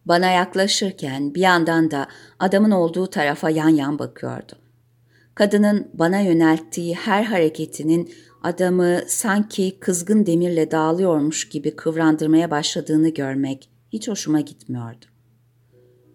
Bana 0.04 0.30
yaklaşırken 0.30 1.34
bir 1.34 1.40
yandan 1.40 1.90
da 1.90 2.08
adamın 2.38 2.70
olduğu 2.70 3.06
tarafa 3.06 3.50
yan 3.50 3.68
yan 3.68 3.98
bakıyordu. 3.98 4.52
Kadının 5.34 5.90
bana 5.94 6.20
yönelttiği 6.20 6.94
her 6.94 7.22
hareketinin 7.22 8.10
adamı 8.42 9.00
sanki 9.06 9.80
kızgın 9.80 10.26
demirle 10.26 10.70
dağılıyormuş 10.70 11.48
gibi 11.48 11.76
kıvrandırmaya 11.76 12.50
başladığını 12.50 13.08
görmek 13.08 13.70
hiç 13.92 14.08
hoşuma 14.08 14.40
gitmiyordu. 14.40 15.04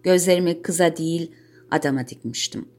Gözlerimi 0.02 0.62
kıza 0.62 0.96
değil 0.96 1.30
adama 1.70 2.08
dikmiştim. 2.08 2.73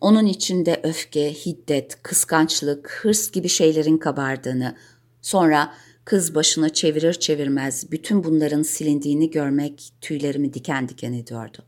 Onun 0.00 0.26
içinde 0.26 0.80
öfke, 0.82 1.34
hiddet, 1.34 2.02
kıskançlık, 2.02 2.90
hırs 2.90 3.30
gibi 3.30 3.48
şeylerin 3.48 3.98
kabardığını, 3.98 4.76
sonra 5.22 5.74
kız 6.04 6.34
başını 6.34 6.72
çevirir 6.72 7.12
çevirmez 7.12 7.90
bütün 7.90 8.24
bunların 8.24 8.62
silindiğini 8.62 9.30
görmek 9.30 9.92
tüylerimi 10.00 10.54
diken 10.54 10.88
diken 10.88 11.12
ediyordu. 11.12 11.58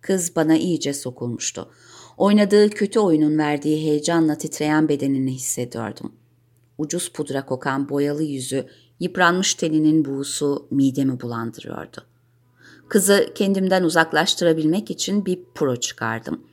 Kız 0.00 0.36
bana 0.36 0.56
iyice 0.56 0.92
sokulmuştu. 0.92 1.70
Oynadığı 2.16 2.70
kötü 2.70 3.00
oyunun 3.00 3.38
verdiği 3.38 3.84
heyecanla 3.84 4.38
titreyen 4.38 4.88
bedenini 4.88 5.34
hissediyordum. 5.34 6.12
Ucuz 6.78 7.12
pudra 7.12 7.46
kokan 7.46 7.88
boyalı 7.88 8.22
yüzü 8.22 8.66
Yıpranmış 9.00 9.54
teninin 9.54 10.04
buğusu 10.04 10.66
midemi 10.70 11.20
bulandırıyordu. 11.20 12.04
Kızı 12.88 13.32
kendimden 13.34 13.82
uzaklaştırabilmek 13.82 14.90
için 14.90 15.26
bir 15.26 15.40
pro 15.54 15.76
çıkardım. 15.76 16.49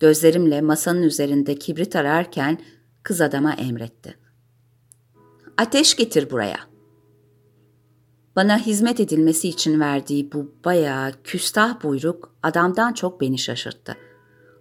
Gözlerimle 0.00 0.60
masanın 0.60 1.02
üzerinde 1.02 1.54
kibrit 1.54 1.96
ararken 1.96 2.58
kız 3.02 3.20
adama 3.20 3.52
emretti. 3.52 4.16
Ateş 5.56 5.96
getir 5.96 6.30
buraya. 6.30 6.58
Bana 8.36 8.58
hizmet 8.58 9.00
edilmesi 9.00 9.48
için 9.48 9.80
verdiği 9.80 10.32
bu 10.32 10.54
bayağı 10.64 11.12
küstah 11.24 11.82
buyruk 11.82 12.34
adamdan 12.42 12.92
çok 12.92 13.20
beni 13.20 13.38
şaşırttı. 13.38 13.96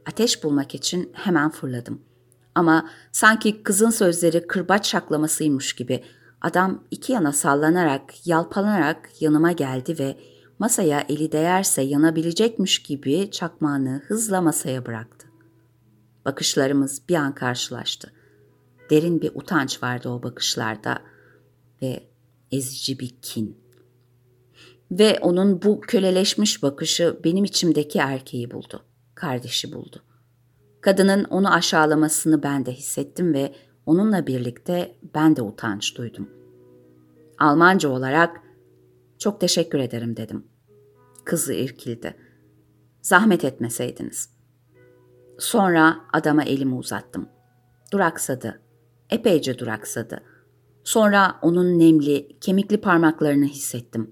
Ateş 0.06 0.44
bulmak 0.44 0.76
için 0.76 1.12
hemen 1.14 1.50
fırladım. 1.50 2.02
Ama 2.56 2.90
sanki 3.12 3.64
kızın 3.64 3.90
sözleri 3.90 4.48
kırbaç 4.48 4.90
şaklamasıymış 4.90 5.74
gibi 5.74 6.04
adam 6.42 6.84
iki 6.92 7.12
yana 7.12 7.32
sallanarak, 7.32 8.28
yalpalanarak 8.28 9.10
yanıma 9.22 9.52
geldi 9.52 10.00
ve 10.00 10.18
masaya 10.60 11.06
eli 11.10 11.32
değerse 11.32 11.82
yanabilecekmiş 11.82 12.84
gibi 12.84 13.32
çakmağını 13.32 14.02
hızla 14.08 14.42
masaya 14.42 14.86
bıraktı. 14.86 15.19
Bakışlarımız 16.30 17.10
bir 17.10 17.16
an 17.16 17.36
karşılaştı. 17.36 18.12
Derin 18.90 19.22
bir 19.22 19.32
utanç 19.36 19.84
vardı 19.84 20.10
o 20.10 20.24
bakışlarda 20.24 21.02
ve 21.82 22.04
ezici 22.52 23.00
bir 23.00 23.16
kin. 23.22 23.58
Ve 24.92 25.20
onun 25.22 25.62
bu 25.62 25.82
köleleşmiş 25.82 26.64
bakışı 26.64 27.20
benim 27.24 27.44
içimdeki 27.44 28.00
erkeği 28.00 28.52
buldu, 28.52 28.84
kardeşi 29.16 29.74
buldu. 29.74 30.04
Kadının 30.82 31.24
onu 31.24 31.54
aşağılamasını 31.54 32.44
ben 32.44 32.66
de 32.66 32.72
hissettim 32.72 33.34
ve 33.34 33.56
onunla 33.86 34.28
birlikte 34.28 34.96
ben 35.16 35.36
de 35.36 35.42
utanç 35.42 35.98
duydum. 35.98 36.30
Almanca 37.40 37.90
olarak 37.90 38.42
çok 39.20 39.42
teşekkür 39.42 39.80
ederim 39.80 40.18
dedim. 40.18 40.48
Kızı 41.26 41.54
irkildi. 41.54 42.16
Zahmet 43.02 43.46
etmeseydiniz. 43.46 44.39
Sonra 45.40 45.98
adama 46.14 46.44
elimi 46.44 46.76
uzattım. 46.76 47.30
Duraksadı. 47.92 48.62
Epeyce 49.10 49.60
duraksadı. 49.60 50.24
Sonra 50.84 51.40
onun 51.42 51.80
nemli, 51.80 52.40
kemikli 52.42 52.82
parmaklarını 52.82 53.46
hissettim. 53.46 54.12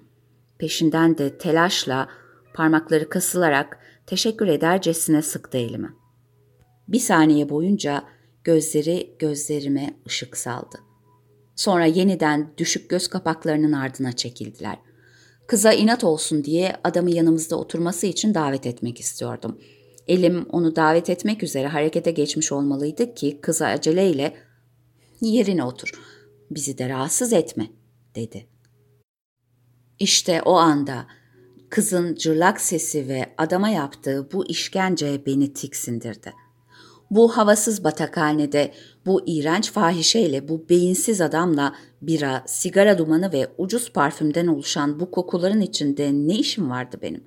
Peşinden 0.58 1.18
de 1.18 1.38
telaşla 1.38 2.08
parmakları 2.54 3.10
kasılarak 3.10 3.80
teşekkür 4.06 4.48
edercesine 4.48 5.22
sıktı 5.22 5.58
elimi. 5.58 5.94
Bir 6.88 7.00
saniye 7.00 7.50
boyunca 7.50 8.04
gözleri 8.44 9.16
gözlerime 9.20 10.00
ışık 10.08 10.38
saldı. 10.38 10.78
Sonra 11.56 11.86
yeniden 11.86 12.54
düşük 12.58 12.90
göz 12.90 13.08
kapaklarının 13.08 13.72
ardına 13.72 14.12
çekildiler. 14.12 14.78
Kıza 15.48 15.74
inat 15.74 16.04
olsun 16.04 16.44
diye 16.44 16.76
adamı 16.84 17.12
yanımızda 17.12 17.56
oturması 17.56 18.08
için 18.08 18.34
davet 18.34 18.66
etmek 18.66 19.00
istiyordum. 19.00 19.60
Elim 20.08 20.46
onu 20.50 20.76
davet 20.76 21.10
etmek 21.10 21.44
üzere 21.44 21.68
harekete 21.68 22.12
geçmiş 22.12 22.52
olmalıydı 22.52 23.14
ki 23.14 23.40
kıza 23.42 23.68
aceleyle 23.68 24.34
''Yerine 25.22 25.64
otur, 25.64 25.92
bizi 26.52 26.78
de 26.78 26.90
rahatsız 26.90 27.34
etme.'' 27.34 27.72
dedi. 28.16 28.48
İşte 30.00 30.42
o 30.42 30.54
anda 30.54 31.08
kızın 31.70 32.16
cırlak 32.16 32.62
sesi 32.62 33.08
ve 33.08 33.34
adama 33.38 33.70
yaptığı 33.70 34.32
bu 34.32 34.46
işkence 34.46 35.26
beni 35.26 35.54
tiksindirdi. 35.54 36.34
Bu 37.12 37.38
havasız 37.38 37.84
batakhanede, 37.84 38.74
bu 39.06 39.22
iğrenç 39.26 39.72
fahişeyle, 39.72 40.48
bu 40.48 40.70
beyinsiz 40.70 41.22
adamla 41.22 41.76
bira, 42.02 42.44
sigara 42.48 42.98
dumanı 42.98 43.34
ve 43.34 43.48
ucuz 43.58 43.92
parfümden 43.94 44.48
oluşan 44.48 45.00
bu 45.00 45.12
kokuların 45.12 45.62
içinde 45.62 46.12
ne 46.14 46.36
işim 46.36 46.70
vardı 46.70 46.98
benim? 47.02 47.24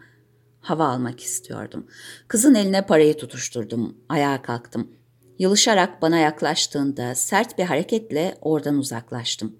Hava 0.61 0.88
almak 0.88 1.20
istiyordum. 1.20 1.87
Kızın 2.29 2.55
eline 2.55 2.87
parayı 2.87 3.16
tutuşturdum. 3.16 3.96
Ayağa 4.09 4.42
kalktım. 4.42 4.90
Yılışarak 5.38 6.03
bana 6.03 6.18
yaklaştığında 6.18 7.14
sert 7.14 7.59
bir 7.59 7.64
hareketle 7.64 8.38
oradan 8.40 8.79
uzaklaştım. 8.79 9.57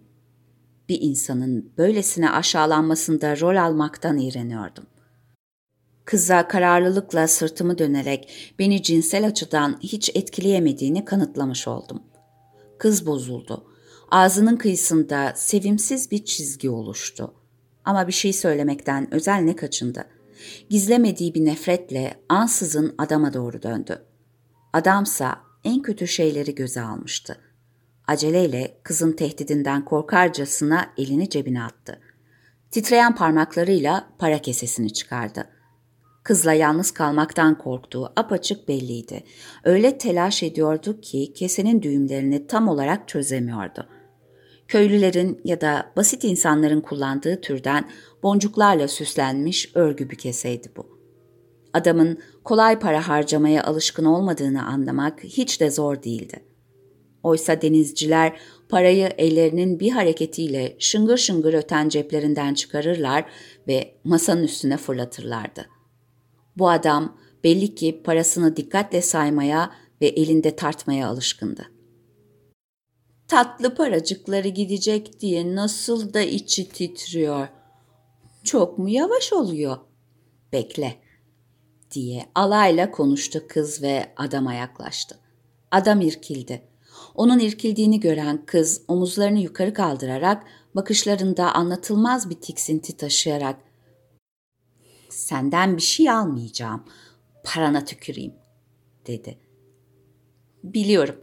Bir 0.89 0.99
insanın 1.01 1.73
böylesine 1.79 2.31
aşağılanmasında 2.31 3.41
rol 3.41 3.57
almaktan 3.57 4.19
iğreniyordum. 4.19 4.87
Kıza 6.05 6.49
kararlılıkla 6.49 7.29
sırtımı 7.29 7.79
dönerek 7.79 8.55
beni 8.59 8.83
cinsel 8.83 9.27
açıdan 9.27 9.79
hiç 9.83 10.11
etkileyemediğini 10.15 11.05
kanıtlamış 11.05 11.69
oldum. 11.69 12.03
Kız 12.79 13.07
bozuldu. 13.07 13.65
Ağzının 14.11 14.57
kıyısında 14.57 15.33
sevimsiz 15.37 16.11
bir 16.11 16.25
çizgi 16.25 16.71
oluştu. 16.71 17.35
Ama 17.85 18.07
bir 18.07 18.13
şey 18.13 18.33
söylemekten 18.33 19.15
özel 19.15 19.41
ne 19.41 19.57
kaçındı. 19.57 20.05
Gizlemediği 20.71 21.35
bir 21.35 21.45
nefretle 21.45 22.15
ansızın 22.29 22.95
adama 22.99 23.35
doğru 23.35 23.63
döndü. 23.63 24.03
Adamsa 24.73 25.41
en 25.65 25.83
kötü 25.83 26.09
şeyleri 26.09 26.55
göze 26.55 26.81
almıştı. 26.81 27.37
Aceleyle 28.07 28.81
kızın 28.83 29.13
tehdidinden 29.13 29.85
korkarcasına 29.85 30.93
elini 30.99 31.29
cebine 31.29 31.63
attı. 31.63 32.01
Titreyen 32.71 33.15
parmaklarıyla 33.15 34.09
para 34.19 34.39
kesesini 34.39 34.93
çıkardı. 34.93 35.49
Kızla 36.23 36.53
yalnız 36.53 36.91
kalmaktan 36.91 37.59
korktuğu 37.59 38.13
apaçık 38.17 38.69
belliydi. 38.69 39.25
Öyle 39.65 39.99
telaş 39.99 40.43
ediyordu 40.43 41.01
ki 41.01 41.33
kesenin 41.35 41.83
düğümlerini 41.83 42.47
tam 42.47 42.69
olarak 42.69 43.09
çözemiyordu. 43.09 43.89
Köylülerin 44.71 45.41
ya 45.45 45.61
da 45.61 45.93
basit 45.97 46.25
insanların 46.25 46.81
kullandığı 46.81 47.41
türden 47.41 47.91
boncuklarla 48.23 48.89
süslenmiş 48.89 49.71
örgü 49.75 50.11
bir 50.11 50.17
keseydi 50.17 50.69
bu. 50.77 50.99
Adamın 51.73 52.19
kolay 52.45 52.79
para 52.79 53.09
harcamaya 53.09 53.65
alışkın 53.65 54.05
olmadığını 54.05 54.67
anlamak 54.67 55.25
hiç 55.25 55.61
de 55.61 55.71
zor 55.71 56.03
değildi. 56.03 56.45
Oysa 57.23 57.63
denizciler 57.63 58.41
parayı 58.69 59.07
ellerinin 59.19 59.81
bir 59.81 59.91
hareketiyle 59.91 60.77
şıngır 60.79 61.17
şıngır 61.17 61.55
öten 61.55 61.89
ceplerinden 61.89 62.55
çıkarırlar 62.55 63.25
ve 63.69 63.95
masanın 64.05 64.43
üstüne 64.43 64.77
fırlatırlardı. 64.77 65.67
Bu 66.57 66.71
adam 66.71 67.17
belli 67.45 67.75
ki 67.75 68.03
parasını 68.05 68.57
dikkatle 68.57 69.03
saymaya 69.03 69.71
ve 70.01 70.07
elinde 70.07 70.57
tartmaya 70.57 71.09
alışkındı. 71.09 71.80
Tatlı 73.31 73.75
paracıkları 73.75 74.49
gidecek 74.49 75.21
diye 75.21 75.55
nasıl 75.55 76.15
da 76.15 76.21
içi 76.21 76.69
titriyor. 76.69 77.49
Çok 78.45 78.79
mu 78.79 78.89
yavaş 78.89 79.33
oluyor? 79.33 79.77
Bekle, 80.53 80.97
diye 81.91 82.27
alayla 82.35 82.91
konuştu 82.91 83.43
kız 83.49 83.83
ve 83.83 84.13
adama 84.17 84.55
yaklaştı. 84.55 85.19
Adam 85.71 86.01
irkildi. 86.01 86.63
Onun 87.15 87.39
irkildiğini 87.39 88.01
gören 88.01 88.47
kız 88.47 88.83
omuzlarını 88.89 89.39
yukarı 89.39 89.75
kaldırarak 89.75 90.47
bakışlarında 90.75 91.53
anlatılmaz 91.53 92.31
bir 92.31 92.41
tiksinti 92.41 92.97
taşıyarak 92.97 93.61
senden 95.09 95.77
bir 95.77 95.83
şey 95.83 96.11
almayacağım, 96.11 96.85
parana 97.45 97.85
tüküreyim 97.85 98.35
dedi. 99.07 99.39
Biliyorum 100.65 101.21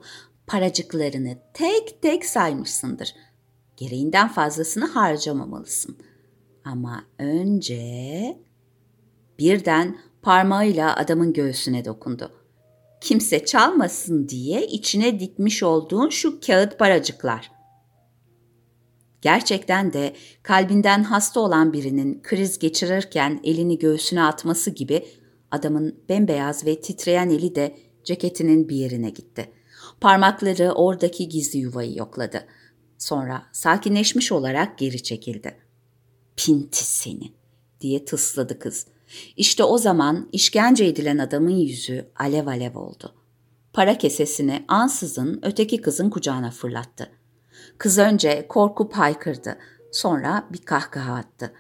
paracıklarını 0.48 1.38
tek 1.54 2.02
tek 2.02 2.26
saymışsındır. 2.26 3.16
Gereğinden 3.78 4.28
fazlasını 4.28 4.86
harcamamalısın. 4.86 5.98
Ama 6.66 7.04
önce 7.20 8.38
birden 9.40 9.98
parmağıyla 10.22 10.96
adamın 10.96 11.34
göğsüne 11.34 11.86
dokundu. 11.86 12.32
Kimse 13.02 13.46
çalmasın 13.46 14.30
diye 14.30 14.68
içine 14.68 15.20
dikmiş 15.20 15.64
olduğun 15.64 16.10
şu 16.10 16.40
kağıt 16.42 16.80
paracıklar. 16.80 17.52
Gerçekten 19.22 19.94
de 19.94 20.14
kalbinden 20.44 21.04
hasta 21.04 21.40
olan 21.40 21.74
birinin 21.74 22.22
kriz 22.22 22.60
geçirirken 22.60 23.40
elini 23.44 23.80
göğsüne 23.80 24.24
atması 24.24 24.72
gibi 24.72 25.06
adamın 25.52 26.00
bembeyaz 26.10 26.66
ve 26.66 26.82
titreyen 26.82 27.30
eli 27.30 27.56
de 27.56 27.78
ceketinin 28.04 28.70
bir 28.70 28.76
yerine 28.76 29.10
gitti. 29.10 29.57
Parmakları 30.02 30.72
oradaki 30.72 31.30
gizli 31.30 31.60
yuvayı 31.60 31.98
yokladı. 31.98 32.46
Sonra 32.98 33.46
sakinleşmiş 33.52 34.32
olarak 34.32 34.78
geri 34.78 35.04
çekildi. 35.04 35.58
Pinti 36.36 36.86
seni 36.86 37.32
diye 37.82 38.06
tısladı 38.06 38.60
kız. 38.60 38.88
İşte 39.38 39.64
o 39.64 39.78
zaman 39.78 40.30
işkence 40.32 40.86
edilen 40.86 41.18
adamın 41.18 41.56
yüzü 41.56 42.10
alev 42.16 42.48
alev 42.48 42.78
oldu. 42.78 43.14
Para 43.74 43.98
kesesini 43.98 44.66
ansızın 44.68 45.40
öteki 45.44 45.82
kızın 45.82 46.10
kucağına 46.10 46.52
fırlattı. 46.52 47.10
Kız 47.78 47.98
önce 47.98 48.46
korkup 48.50 48.94
haykırdı. 48.94 49.58
Sonra 49.92 50.48
bir 50.54 50.62
kahkaha 50.62 51.14
attı. 51.14 51.54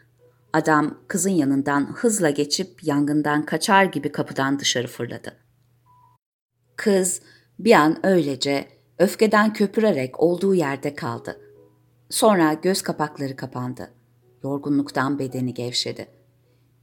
Adam 0.54 0.97
kızın 1.08 1.30
yanından 1.30 1.93
hızla 1.95 2.30
geçip 2.30 2.84
yangından 2.84 3.45
kaçar 3.45 3.84
gibi 3.84 4.12
kapıdan 4.12 4.60
dışarı 4.60 4.88
fırladı. 4.88 5.38
Kız 6.76 7.21
bir 7.59 7.71
an 7.71 8.05
öylece 8.05 8.67
öfkeden 8.99 9.53
köpürerek 9.53 10.19
olduğu 10.19 10.55
yerde 10.55 10.95
kaldı. 10.95 11.41
Sonra 12.09 12.53
göz 12.53 12.81
kapakları 12.81 13.35
kapandı. 13.35 13.91
Yorgunluktan 14.43 15.19
bedeni 15.19 15.53
gevşedi. 15.53 16.07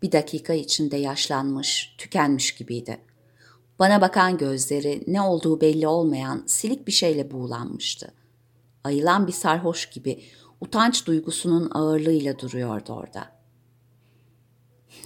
Bir 0.03 0.13
dakika 0.13 0.55
içinde 0.55 0.97
yaşlanmış, 0.97 1.95
tükenmiş 1.99 2.55
gibiydi. 2.55 3.01
Bana 3.79 4.01
bakan 4.01 4.39
gözleri 4.39 5.05
ne 5.07 5.21
olduğu 5.21 5.61
belli 5.61 5.87
olmayan 5.87 6.45
silik 6.47 6.87
bir 6.87 6.93
şeyle 6.93 7.31
buğulanmıştı. 7.31 8.15
Ayılan 8.85 9.27
bir 9.27 9.33
sarhoş 9.33 9.91
gibi 9.91 10.23
utanç 10.61 11.07
duygusunun 11.07 11.71
ağırlığıyla 11.75 12.39
duruyordu 12.39 12.93
orada. 12.93 13.35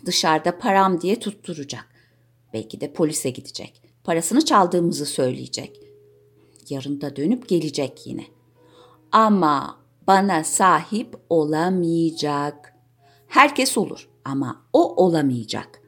Dışarıda 0.07 0.59
param 0.59 1.01
diye 1.01 1.21
tutturacak. 1.21 1.85
Belki 2.53 2.81
de 2.81 2.93
polise 2.93 3.31
gidecek. 3.31 3.88
Parasını 4.09 4.45
çaldığımızı 4.45 5.07
söyleyecek. 5.07 5.81
Yarın 6.69 7.01
da 7.01 7.17
dönüp 7.17 7.49
gelecek 7.49 8.07
yine. 8.07 8.25
Ama 9.13 9.81
bana 10.07 10.45
sahip 10.45 11.17
olamayacak. 11.31 12.75
Herkes 13.27 13.79
olur 13.79 14.09
ama 14.25 14.67
o 14.73 15.05
olamayacak. 15.05 15.83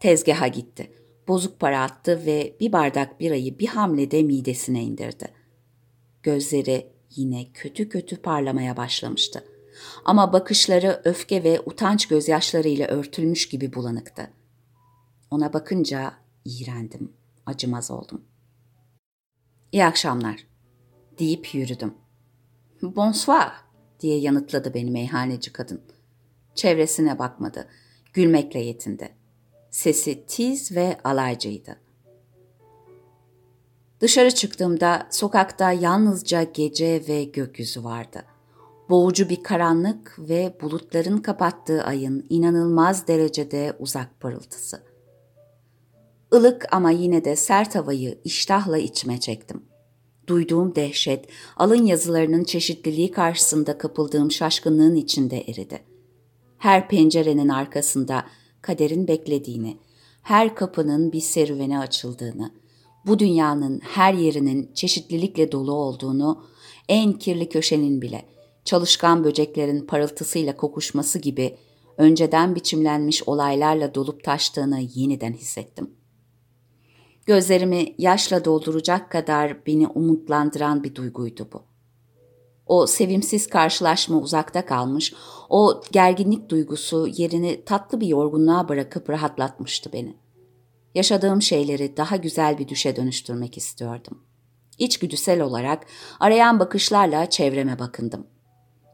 Tezgaha 0.00 0.48
gitti. 0.48 0.92
Bozuk 1.28 1.60
para 1.60 1.82
attı 1.82 2.22
ve 2.26 2.56
bir 2.60 2.72
bardak 2.72 3.20
birayı 3.20 3.58
bir 3.58 3.66
hamlede 3.66 4.22
midesine 4.22 4.82
indirdi. 4.82 5.28
Gözleri 6.22 6.92
yine 7.16 7.52
kötü 7.54 7.88
kötü 7.88 8.16
parlamaya 8.16 8.76
başlamıştı. 8.76 9.44
Ama 10.04 10.32
bakışları 10.32 11.00
öfke 11.04 11.44
ve 11.44 11.60
utanç 11.66 12.06
gözyaşlarıyla 12.06 12.86
örtülmüş 12.86 13.48
gibi 13.48 13.74
bulanıktı. 13.74 14.30
Ona 15.30 15.52
bakınca 15.52 16.25
iğrendim, 16.46 17.12
acımaz 17.46 17.90
oldum. 17.90 18.24
İyi 19.72 19.84
akşamlar 19.84 20.46
deyip 21.18 21.54
yürüdüm. 21.54 21.94
Bonsoir 22.82 23.52
diye 24.00 24.18
yanıtladı 24.18 24.74
beni 24.74 24.90
meyhaneci 24.90 25.52
kadın. 25.52 25.80
Çevresine 26.54 27.18
bakmadı. 27.18 27.68
Gülmekle 28.12 28.60
yetindi. 28.60 29.14
Sesi 29.70 30.26
tiz 30.26 30.72
ve 30.76 30.98
alaycıydı. 31.04 31.76
Dışarı 34.00 34.30
çıktığımda 34.30 35.06
sokakta 35.10 35.72
yalnızca 35.72 36.42
gece 36.42 37.04
ve 37.08 37.24
gökyüzü 37.24 37.84
vardı. 37.84 38.24
Boğucu 38.90 39.28
bir 39.28 39.42
karanlık 39.42 40.16
ve 40.18 40.56
bulutların 40.60 41.18
kapattığı 41.18 41.84
ayın 41.84 42.26
inanılmaz 42.30 43.08
derecede 43.08 43.76
uzak 43.78 44.20
parıltısı. 44.20 44.82
Ilık 46.32 46.66
ama 46.72 46.90
yine 46.90 47.24
de 47.24 47.36
sert 47.36 47.74
havayı 47.74 48.18
iştahla 48.24 48.78
içime 48.78 49.20
çektim. 49.20 49.62
Duyduğum 50.26 50.74
dehşet, 50.74 51.26
alın 51.56 51.86
yazılarının 51.86 52.44
çeşitliliği 52.44 53.10
karşısında 53.10 53.78
kapıldığım 53.78 54.30
şaşkınlığın 54.30 54.94
içinde 54.94 55.40
eridi. 55.40 55.82
Her 56.58 56.88
pencerenin 56.88 57.48
arkasında 57.48 58.24
kaderin 58.62 59.08
beklediğini, 59.08 59.76
her 60.22 60.54
kapının 60.54 61.12
bir 61.12 61.20
serüvene 61.20 61.78
açıldığını, 61.78 62.50
bu 63.06 63.18
dünyanın 63.18 63.80
her 63.84 64.14
yerinin 64.14 64.70
çeşitlilikle 64.74 65.52
dolu 65.52 65.72
olduğunu, 65.72 66.44
en 66.88 67.12
kirli 67.12 67.48
köşenin 67.48 68.02
bile 68.02 68.22
çalışkan 68.64 69.24
böceklerin 69.24 69.86
parıltısıyla 69.86 70.56
kokuşması 70.56 71.18
gibi 71.18 71.56
önceden 71.96 72.54
biçimlenmiş 72.54 73.28
olaylarla 73.28 73.94
dolup 73.94 74.24
taştığını 74.24 74.80
yeniden 74.94 75.32
hissettim. 75.32 75.90
Gözlerimi 77.26 77.94
yaşla 77.98 78.44
dolduracak 78.44 79.10
kadar 79.10 79.66
beni 79.66 79.86
umutlandıran 79.88 80.84
bir 80.84 80.94
duyguydu 80.94 81.48
bu. 81.52 81.62
O 82.66 82.86
sevimsiz 82.86 83.46
karşılaşma 83.46 84.18
uzakta 84.18 84.66
kalmış, 84.66 85.14
o 85.48 85.82
gerginlik 85.92 86.48
duygusu 86.48 87.06
yerini 87.06 87.64
tatlı 87.64 88.00
bir 88.00 88.06
yorgunluğa 88.06 88.68
bırakıp 88.68 89.10
rahatlatmıştı 89.10 89.92
beni. 89.92 90.16
Yaşadığım 90.94 91.42
şeyleri 91.42 91.96
daha 91.96 92.16
güzel 92.16 92.58
bir 92.58 92.68
düşe 92.68 92.96
dönüştürmek 92.96 93.56
istiyordum. 93.56 94.22
İçgüdüsel 94.78 95.40
olarak 95.40 95.86
arayan 96.20 96.60
bakışlarla 96.60 97.30
çevreme 97.30 97.78
bakındım. 97.78 98.26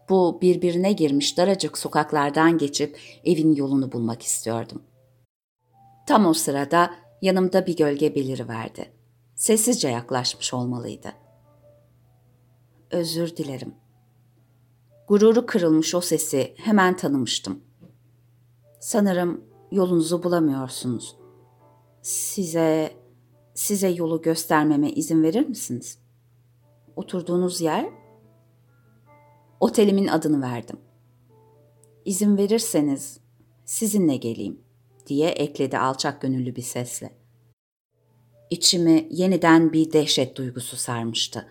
Bu 0.08 0.38
birbirine 0.42 0.92
girmiş 0.92 1.38
daracık 1.38 1.78
sokaklardan 1.78 2.58
geçip 2.58 2.98
evin 3.24 3.54
yolunu 3.54 3.92
bulmak 3.92 4.22
istiyordum. 4.22 4.82
Tam 6.06 6.26
o 6.26 6.34
sırada 6.34 7.01
yanımda 7.22 7.66
bir 7.66 7.76
gölge 7.76 8.14
beliriverdi. 8.14 8.92
Sessizce 9.34 9.88
yaklaşmış 9.88 10.54
olmalıydı. 10.54 11.12
Özür 12.90 13.36
dilerim. 13.36 13.74
Gururu 15.08 15.46
kırılmış 15.46 15.94
o 15.94 16.00
sesi 16.00 16.54
hemen 16.56 16.96
tanımıştım. 16.96 17.60
Sanırım 18.80 19.44
yolunuzu 19.70 20.22
bulamıyorsunuz. 20.22 21.16
Size 22.02 22.92
size 23.54 23.88
yolu 23.88 24.22
göstermeme 24.22 24.90
izin 24.90 25.22
verir 25.22 25.48
misiniz? 25.48 25.98
Oturduğunuz 26.96 27.60
yer? 27.60 27.88
Otelimin 29.60 30.06
adını 30.06 30.42
verdim. 30.42 30.76
İzin 32.04 32.38
verirseniz 32.38 33.20
sizinle 33.64 34.16
geleyim 34.16 34.60
diye 35.12 35.28
ekledi 35.28 35.78
alçak 35.78 36.22
gönüllü 36.22 36.56
bir 36.56 36.62
sesle. 36.62 37.10
İçimi 38.50 39.08
yeniden 39.10 39.72
bir 39.72 39.92
dehşet 39.92 40.36
duygusu 40.36 40.76
sarmıştı. 40.76 41.46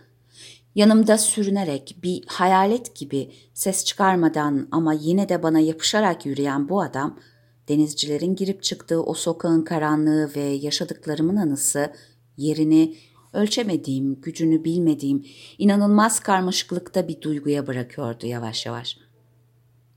Yanımda 0.76 1.18
sürünerek 1.18 1.96
bir 2.04 2.24
hayalet 2.28 2.96
gibi 2.96 3.32
ses 3.54 3.86
çıkarmadan 3.86 4.68
ama 4.72 4.94
yine 4.94 5.30
de 5.30 5.44
bana 5.44 5.60
yapışarak 5.60 6.26
yürüyen 6.26 6.70
bu 6.70 6.82
adam, 6.82 7.20
denizcilerin 7.68 8.36
girip 8.36 8.64
çıktığı 8.64 9.04
o 9.04 9.14
sokağın 9.14 9.64
karanlığı 9.64 10.32
ve 10.36 10.42
yaşadıklarımın 10.42 11.36
anısı 11.36 11.94
yerini 12.38 12.96
ölçemediğim, 13.34 14.22
gücünü 14.22 14.64
bilmediğim, 14.64 15.26
inanılmaz 15.58 16.20
karmaşıklıkta 16.20 17.08
bir 17.08 17.22
duyguya 17.22 17.68
bırakıyordu 17.68 18.28
yavaş 18.28 18.66
yavaş. 18.66 18.98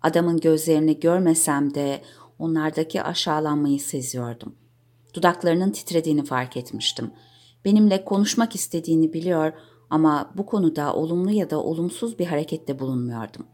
Adamın 0.03 0.41
gözlerini 0.41 1.01
görmesem 1.01 1.75
de 1.75 2.03
onlardaki 2.45 3.03
aşağılanmayı 3.03 3.81
seziyordum. 3.81 4.55
Dudaklarının 5.15 5.71
titrediğini 5.71 6.25
fark 6.25 6.57
etmiştim. 6.57 7.11
Benimle 7.65 8.05
konuşmak 8.05 8.55
istediğini 8.55 9.13
biliyor 9.13 9.53
ama 9.91 10.33
bu 10.37 10.47
konuda 10.47 10.95
olumlu 10.95 11.31
ya 11.31 11.51
da 11.51 11.63
olumsuz 11.63 12.19
bir 12.19 12.27
harekette 12.27 12.79
bulunmuyordum. 12.79 13.47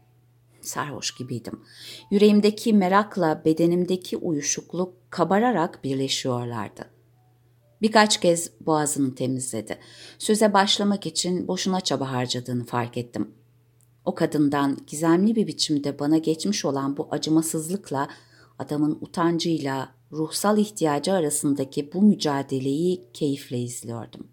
Sarhoş 0.61 1.15
gibiydim. 1.15 1.59
Yüreğimdeki 2.11 2.73
merakla 2.73 3.41
bedenimdeki 3.45 4.17
uyuşukluk 4.17 4.93
kabararak 5.11 5.83
birleşiyorlardı. 5.83 6.81
Birkaç 7.81 8.19
kez 8.19 8.51
boğazını 8.65 9.15
temizledi. 9.15 9.77
Söze 10.19 10.53
başlamak 10.53 11.05
için 11.05 11.47
boşuna 11.47 11.81
çaba 11.81 12.11
harcadığını 12.11 12.65
fark 12.65 12.97
ettim. 12.97 13.31
O 14.05 14.15
kadından 14.15 14.77
gizemli 14.87 15.35
bir 15.35 15.47
biçimde 15.47 15.99
bana 15.99 16.17
geçmiş 16.17 16.65
olan 16.65 16.97
bu 16.97 17.07
acımasızlıkla 17.11 18.07
adamın 18.61 18.97
utancıyla 19.01 19.95
ruhsal 20.11 20.57
ihtiyacı 20.57 21.13
arasındaki 21.13 21.93
bu 21.93 22.01
mücadeleyi 22.01 23.11
keyifle 23.13 23.59
izliyordum. 23.59 24.27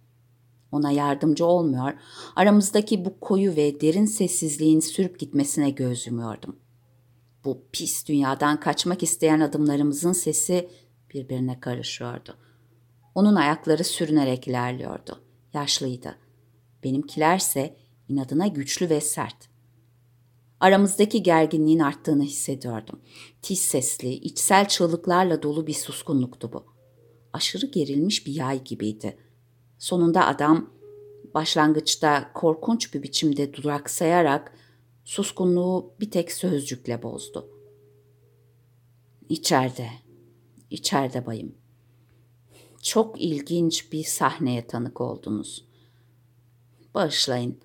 Ona 0.72 0.90
yardımcı 0.90 1.46
olmuyor, 1.46 1.92
aramızdaki 2.36 3.04
bu 3.04 3.20
koyu 3.20 3.56
ve 3.56 3.80
derin 3.80 4.06
sessizliğin 4.06 4.80
sürüp 4.80 5.18
gitmesine 5.18 5.70
göz 5.70 6.06
yumuyordum. 6.06 6.56
Bu 7.44 7.62
pis 7.72 8.08
dünyadan 8.08 8.60
kaçmak 8.60 9.02
isteyen 9.02 9.40
adımlarımızın 9.40 10.12
sesi 10.12 10.68
birbirine 11.14 11.60
karışıyordu. 11.60 12.36
Onun 13.14 13.34
ayakları 13.34 13.84
sürünerek 13.84 14.48
ilerliyordu. 14.48 15.18
Yaşlıydı. 15.54 16.16
Benimkilerse 16.84 17.76
inadına 18.08 18.46
güçlü 18.46 18.90
ve 18.90 19.00
sert. 19.00 19.48
Aramızdaki 20.60 21.22
gerginliğin 21.22 21.78
arttığını 21.78 22.22
hissediyordum. 22.22 23.00
Tiz 23.42 23.58
sesli, 23.58 24.12
içsel 24.12 24.68
çığlıklarla 24.68 25.42
dolu 25.42 25.66
bir 25.66 25.74
suskunluktu 25.74 26.52
bu. 26.52 26.66
Aşırı 27.32 27.66
gerilmiş 27.66 28.26
bir 28.26 28.32
yay 28.32 28.64
gibiydi. 28.64 29.18
Sonunda 29.78 30.26
adam 30.26 30.70
başlangıçta 31.34 32.32
korkunç 32.32 32.94
bir 32.94 33.02
biçimde 33.02 33.54
duraksayarak 33.54 34.52
suskunluğu 35.04 35.94
bir 36.00 36.10
tek 36.10 36.32
sözcükle 36.32 37.02
bozdu. 37.02 37.50
İçeride, 39.28 39.90
içeride 40.70 41.26
bayım. 41.26 41.54
Çok 42.82 43.20
ilginç 43.20 43.92
bir 43.92 44.04
sahneye 44.04 44.66
tanık 44.66 45.00
oldunuz. 45.00 45.64
Bağışlayın, 46.94 47.60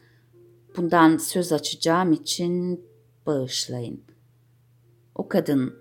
Bundan 0.77 1.17
söz 1.17 1.53
açacağım 1.53 2.11
için 2.11 2.85
bağışlayın. 3.25 4.03
O 5.15 5.27
kadın 5.27 5.79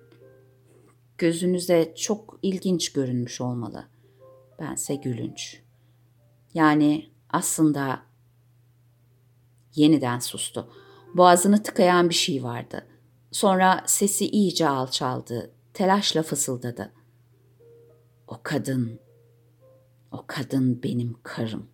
gözünüze 1.19 1.95
çok 1.97 2.39
ilginç 2.43 2.93
görünmüş 2.93 3.41
olmalı. 3.41 3.89
Bense 4.61 4.95
gülünç. 4.95 5.63
Yani 6.55 7.11
aslında 7.31 8.03
yeniden 9.75 10.19
sustu. 10.19 10.73
Boğazını 11.15 11.63
tıkayan 11.63 12.09
bir 12.09 12.15
şey 12.15 12.43
vardı. 12.43 12.87
Sonra 13.31 13.85
sesi 13.87 14.29
iyice 14.29 14.69
alçaldı. 14.69 15.51
Telaşla 15.75 16.23
fısıldadı. 16.23 16.93
O 18.29 18.41
kadın, 18.43 19.01
o 20.13 20.25
kadın 20.27 20.83
benim 20.83 21.17
karım. 21.23 21.72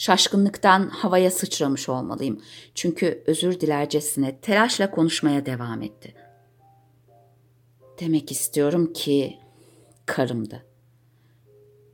Şaşkınlıktan 0.00 0.88
havaya 0.88 1.30
sıçramış 1.30 1.88
olmalıyım. 1.88 2.42
Çünkü 2.74 3.22
özür 3.26 3.60
dilercesine 3.60 4.40
telaşla 4.40 4.90
konuşmaya 4.90 5.46
devam 5.46 5.82
etti. 5.82 6.14
Demek 8.00 8.30
istiyorum 8.30 8.92
ki 8.92 9.38
karımdı. 10.06 10.66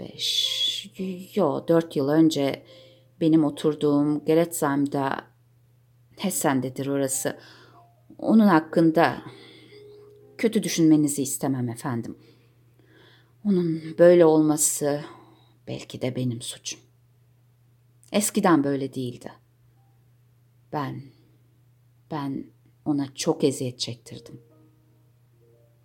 Beş, 0.01 0.91
yo 1.35 1.69
dört 1.69 1.97
yıl 1.97 2.09
önce 2.09 2.63
benim 3.21 3.45
oturduğum 3.45 4.25
Geretsheim'da 4.25 5.25
Hessen'dedir 6.17 6.87
orası. 6.87 7.39
Onun 8.19 8.47
hakkında 8.47 9.23
kötü 10.39 10.63
düşünmenizi 10.63 11.23
istemem 11.23 11.69
efendim. 11.69 12.19
Onun 13.45 13.83
böyle 13.99 14.25
olması 14.25 15.01
belki 15.69 16.03
de 16.03 16.17
benim 16.17 16.43
suçum. 16.43 16.86
Eskiden 18.13 18.65
böyle 18.65 18.95
değildi. 18.95 19.33
Ben, 20.73 21.03
ben 22.11 22.47
ona 22.85 23.15
çok 23.15 23.45
eziyet 23.45 23.79
çektirdim. 23.79 24.41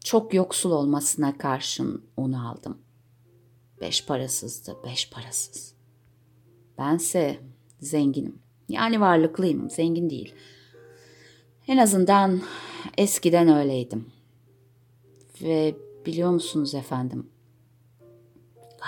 Çok 0.04 0.34
yoksul 0.34 0.72
olmasına 0.72 1.38
karşın 1.38 2.06
onu 2.18 2.50
aldım. 2.50 2.82
Beş 3.82 4.06
parasızdı, 4.06 4.78
beş 4.86 5.10
parasız. 5.10 5.74
Bense 6.78 7.40
zenginim. 7.80 8.40
Yani 8.70 9.02
varlıklıyım, 9.02 9.70
zengin 9.70 10.10
değil. 10.10 10.36
En 11.68 11.78
azından 11.78 12.42
eskiden 12.98 13.48
öyleydim. 13.48 14.12
Ve 15.42 15.76
biliyor 16.06 16.32
musunuz 16.32 16.76
efendim? 16.76 17.30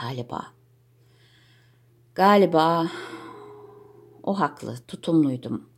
Galiba. 0.01 0.45
Galiba 2.15 2.87
o 4.23 4.39
haklı, 4.39 4.77
tutumluydum. 4.87 5.69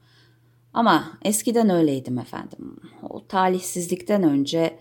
Ama 0.74 1.18
eskiden 1.22 1.70
öyleydim 1.70 2.20
efendim. 2.20 2.80
O 3.10 3.28
talihsizlikten 3.28 4.24
önce 4.24 4.80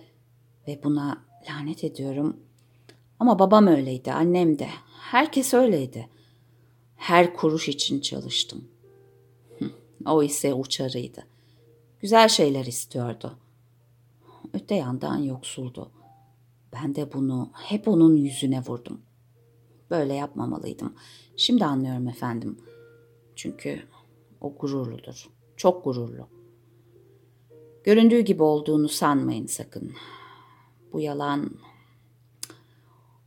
ve 0.68 0.80
buna 0.84 1.24
lanet 1.50 1.84
ediyorum. 1.84 2.36
Ama 3.20 3.38
babam 3.38 3.66
öyleydi, 3.66 4.12
annem 4.12 4.58
de. 4.58 4.68
Herkes 5.00 5.54
öyleydi. 5.54 6.08
Her 6.96 7.36
kuruş 7.36 7.68
için 7.68 8.00
çalıştım. 8.00 8.68
o 10.06 10.22
ise 10.22 10.54
uçarıydı. 10.54 11.26
Güzel 12.00 12.28
şeyler 12.28 12.64
istiyordu. 12.64 13.38
Öte 14.52 14.74
yandan 14.74 15.18
yoksuldu. 15.18 15.90
Ben 16.72 16.94
de 16.94 17.12
bunu 17.12 17.50
hep 17.54 17.88
onun 17.88 18.16
yüzüne 18.16 18.60
vurdum. 18.60 19.00
Böyle 19.90 20.14
yapmamalıydım. 20.14 20.94
Şimdi 21.36 21.64
anlıyorum 21.64 22.08
efendim. 22.08 22.58
Çünkü 23.36 23.82
o 24.40 24.54
gururludur. 24.54 25.30
Çok 25.56 25.84
gururlu. 25.84 26.28
Göründüğü 27.84 28.20
gibi 28.20 28.42
olduğunu 28.42 28.88
sanmayın 28.88 29.46
sakın. 29.46 29.92
Bu 30.92 31.00
yalan 31.00 31.58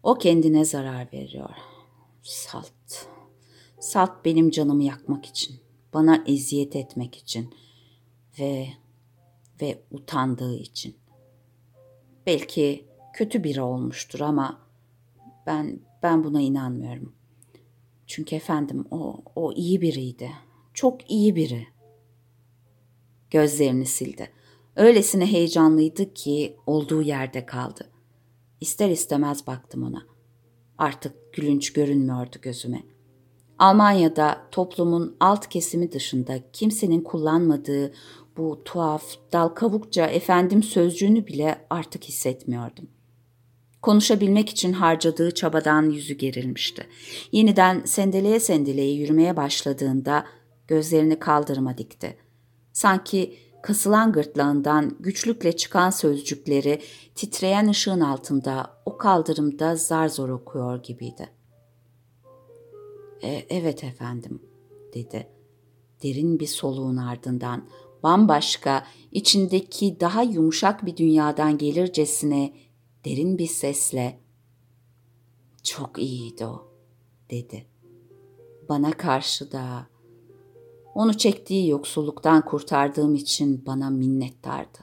o 0.03 0.15
kendine 0.15 0.65
zarar 0.65 1.07
veriyor. 1.13 1.49
Salt. 2.23 3.07
Salt 3.79 4.25
benim 4.25 4.49
canımı 4.49 4.83
yakmak 4.83 5.25
için, 5.25 5.55
bana 5.93 6.23
eziyet 6.27 6.75
etmek 6.75 7.15
için 7.15 7.55
ve 8.39 8.67
ve 9.61 9.83
utandığı 9.91 10.57
için. 10.57 10.95
Belki 12.25 12.85
kötü 13.13 13.43
biri 13.43 13.61
olmuştur 13.61 14.19
ama 14.19 14.61
ben 15.45 15.79
ben 16.03 16.23
buna 16.23 16.41
inanmıyorum. 16.41 17.15
Çünkü 18.07 18.35
efendim 18.35 18.85
o 18.91 19.23
o 19.35 19.53
iyi 19.53 19.81
biriydi. 19.81 20.31
Çok 20.73 21.11
iyi 21.11 21.35
biri. 21.35 21.67
Gözlerini 23.31 23.85
sildi. 23.85 24.29
Öylesine 24.75 25.31
heyecanlıydı 25.31 26.13
ki 26.13 26.57
olduğu 26.65 27.01
yerde 27.01 27.45
kaldı. 27.45 27.89
İster 28.61 28.89
istemez 28.89 29.47
baktım 29.47 29.83
ona. 29.83 30.05
Artık 30.77 31.33
gülünç 31.33 31.73
görünmüyordu 31.73 32.37
gözüme. 32.41 32.83
Almanya'da 33.59 34.47
toplumun 34.51 35.17
alt 35.19 35.49
kesimi 35.49 35.91
dışında 35.91 36.51
kimsenin 36.53 37.01
kullanmadığı 37.01 37.93
bu 38.37 38.61
tuhaf, 38.65 39.03
dal 39.33 39.47
kavukça 39.47 40.05
efendim 40.07 40.63
sözcüğünü 40.63 41.27
bile 41.27 41.65
artık 41.69 42.03
hissetmiyordum. 42.03 42.89
Konuşabilmek 43.81 44.49
için 44.49 44.73
harcadığı 44.73 45.33
çabadan 45.33 45.89
yüzü 45.89 46.13
gerilmişti. 46.13 46.87
Yeniden 47.31 47.81
sendeleye 47.85 48.39
sendeleye 48.39 48.93
yürümeye 48.93 49.37
başladığında 49.37 50.25
gözlerini 50.67 51.19
kaldırıma 51.19 51.77
dikti. 51.77 52.17
Sanki 52.73 53.37
kasılan 53.63 54.11
gırtlağından 54.11 54.97
güçlükle 54.99 55.55
çıkan 55.55 55.89
sözcükleri 55.89 56.81
titreyen 57.15 57.69
ışığın 57.69 58.01
altında 58.01 58.81
o 58.85 58.97
kaldırımda 58.97 59.75
zar 59.75 60.07
zor 60.07 60.29
okuyor 60.29 60.83
gibiydi. 60.83 61.29
E, 63.23 63.45
evet 63.49 63.83
efendim, 63.83 64.41
dedi. 64.93 65.27
Derin 66.03 66.39
bir 66.39 66.47
soluğun 66.47 66.97
ardından 66.97 67.67
bambaşka, 68.03 68.83
içindeki 69.11 69.99
daha 69.99 70.21
yumuşak 70.21 70.85
bir 70.85 70.97
dünyadan 70.97 71.57
gelircesine 71.57 72.53
derin 73.07 73.37
bir 73.37 73.47
sesle 73.47 74.19
"Çok 75.63 75.99
iyiydi 75.99 76.45
o." 76.45 76.67
dedi. 77.31 77.65
Bana 78.69 78.91
karşı 78.91 79.51
da 79.51 79.87
onu 80.95 81.17
çektiği 81.17 81.69
yoksulluktan 81.69 82.45
kurtardığım 82.45 83.15
için 83.15 83.65
bana 83.65 83.89
minnettardı. 83.89 84.77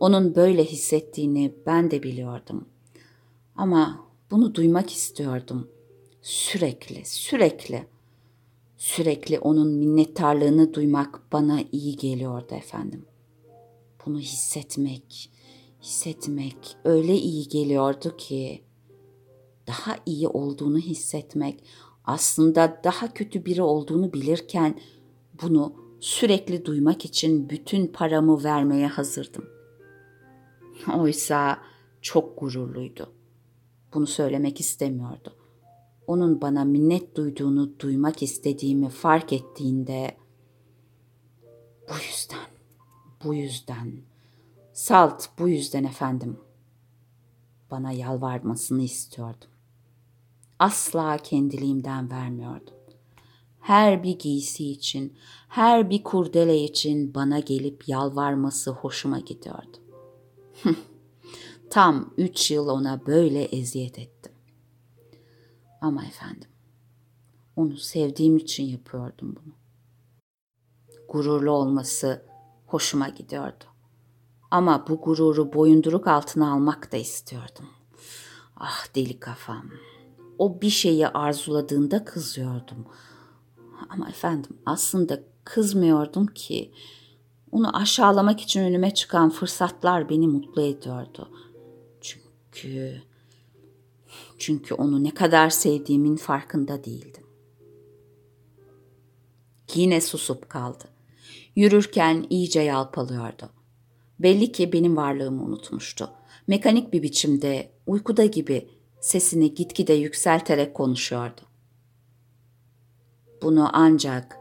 Onun 0.00 0.34
böyle 0.34 0.64
hissettiğini 0.64 1.54
ben 1.66 1.90
de 1.90 2.02
biliyordum. 2.02 2.68
Ama 3.56 4.04
bunu 4.30 4.54
duymak 4.54 4.90
istiyordum. 4.92 5.68
Sürekli, 6.22 7.04
sürekli. 7.04 7.86
Sürekli 8.76 9.38
onun 9.38 9.68
minnettarlığını 9.68 10.74
duymak 10.74 11.32
bana 11.32 11.60
iyi 11.72 11.96
geliyordu 11.96 12.54
efendim. 12.54 13.06
Bunu 14.06 14.18
hissetmek, 14.18 15.30
hissetmek 15.88 16.76
öyle 16.84 17.14
iyi 17.14 17.48
geliyordu 17.48 18.16
ki 18.16 18.64
daha 19.66 19.96
iyi 20.06 20.28
olduğunu 20.28 20.78
hissetmek, 20.78 21.64
aslında 22.04 22.80
daha 22.84 23.14
kötü 23.14 23.44
biri 23.44 23.62
olduğunu 23.62 24.12
bilirken 24.12 24.80
bunu 25.42 25.74
sürekli 26.00 26.64
duymak 26.64 27.04
için 27.04 27.50
bütün 27.50 27.86
paramı 27.86 28.44
vermeye 28.44 28.86
hazırdım. 28.86 29.44
Oysa 30.98 31.58
çok 32.02 32.40
gururluydu. 32.40 33.12
Bunu 33.94 34.06
söylemek 34.06 34.60
istemiyordu. 34.60 35.36
Onun 36.06 36.40
bana 36.40 36.64
minnet 36.64 37.16
duyduğunu 37.16 37.80
duymak 37.80 38.22
istediğimi 38.22 38.88
fark 38.88 39.32
ettiğinde 39.32 40.16
bu 41.88 41.94
yüzden, 42.08 42.48
bu 43.24 43.34
yüzden, 43.34 44.07
salt 44.78 45.28
bu 45.38 45.48
yüzden 45.48 45.84
efendim 45.84 46.40
bana 47.70 47.92
yalvarmasını 47.92 48.82
istiyordum 48.82 49.50
asla 50.58 51.16
kendiliğimden 51.16 52.10
vermiyordum. 52.10 52.74
Her 53.60 54.02
bir 54.02 54.18
giysi 54.18 54.70
için, 54.70 55.16
her 55.48 55.90
bir 55.90 56.02
kurdele 56.02 56.64
için 56.64 57.14
bana 57.14 57.38
gelip 57.38 57.88
yalvarması 57.88 58.70
hoşuma 58.70 59.18
gidiyordu. 59.18 59.76
Tam 61.70 62.14
üç 62.16 62.50
yıl 62.50 62.68
ona 62.68 63.06
böyle 63.06 63.44
eziyet 63.44 63.98
ettim. 63.98 64.32
Ama 65.80 66.04
efendim, 66.04 66.48
onu 67.56 67.76
sevdiğim 67.76 68.36
için 68.36 68.64
yapıyordum 68.64 69.36
bunu. 69.36 69.54
Gururlu 71.08 71.50
olması 71.50 72.26
hoşuma 72.66 73.08
gidiyordu. 73.08 73.64
Ama 74.50 74.84
bu 74.88 75.00
gururu 75.00 75.52
boyunduruk 75.52 76.06
altına 76.06 76.52
almak 76.52 76.92
da 76.92 76.96
istiyordum. 76.96 77.66
Ah 78.56 78.94
deli 78.94 79.20
kafam 79.20 79.70
o 80.38 80.60
bir 80.60 80.70
şeyi 80.70 81.08
arzuladığında 81.08 82.04
kızıyordum. 82.04 82.86
Ama 83.88 84.08
efendim 84.08 84.58
aslında 84.66 85.20
kızmıyordum 85.44 86.26
ki. 86.26 86.72
Onu 87.52 87.76
aşağılamak 87.76 88.40
için 88.40 88.60
önüme 88.60 88.94
çıkan 88.94 89.30
fırsatlar 89.30 90.08
beni 90.08 90.28
mutlu 90.28 90.62
ediyordu. 90.62 91.28
Çünkü 92.00 93.02
çünkü 94.38 94.74
onu 94.74 95.04
ne 95.04 95.14
kadar 95.14 95.50
sevdiğimin 95.50 96.16
farkında 96.16 96.84
değildim. 96.84 97.24
Yine 99.74 100.00
susup 100.00 100.48
kaldı. 100.48 100.84
Yürürken 101.56 102.26
iyice 102.30 102.60
yalpalıyordu. 102.60 103.50
Belli 104.18 104.52
ki 104.52 104.72
benim 104.72 104.96
varlığımı 104.96 105.42
unutmuştu. 105.42 106.10
Mekanik 106.46 106.92
bir 106.92 107.02
biçimde, 107.02 107.72
uykuda 107.86 108.24
gibi 108.24 108.68
sesini 109.00 109.54
gitgide 109.54 109.92
yükselterek 109.92 110.74
konuşuyordu. 110.74 111.40
Bunu 113.42 113.70
ancak, 113.72 114.38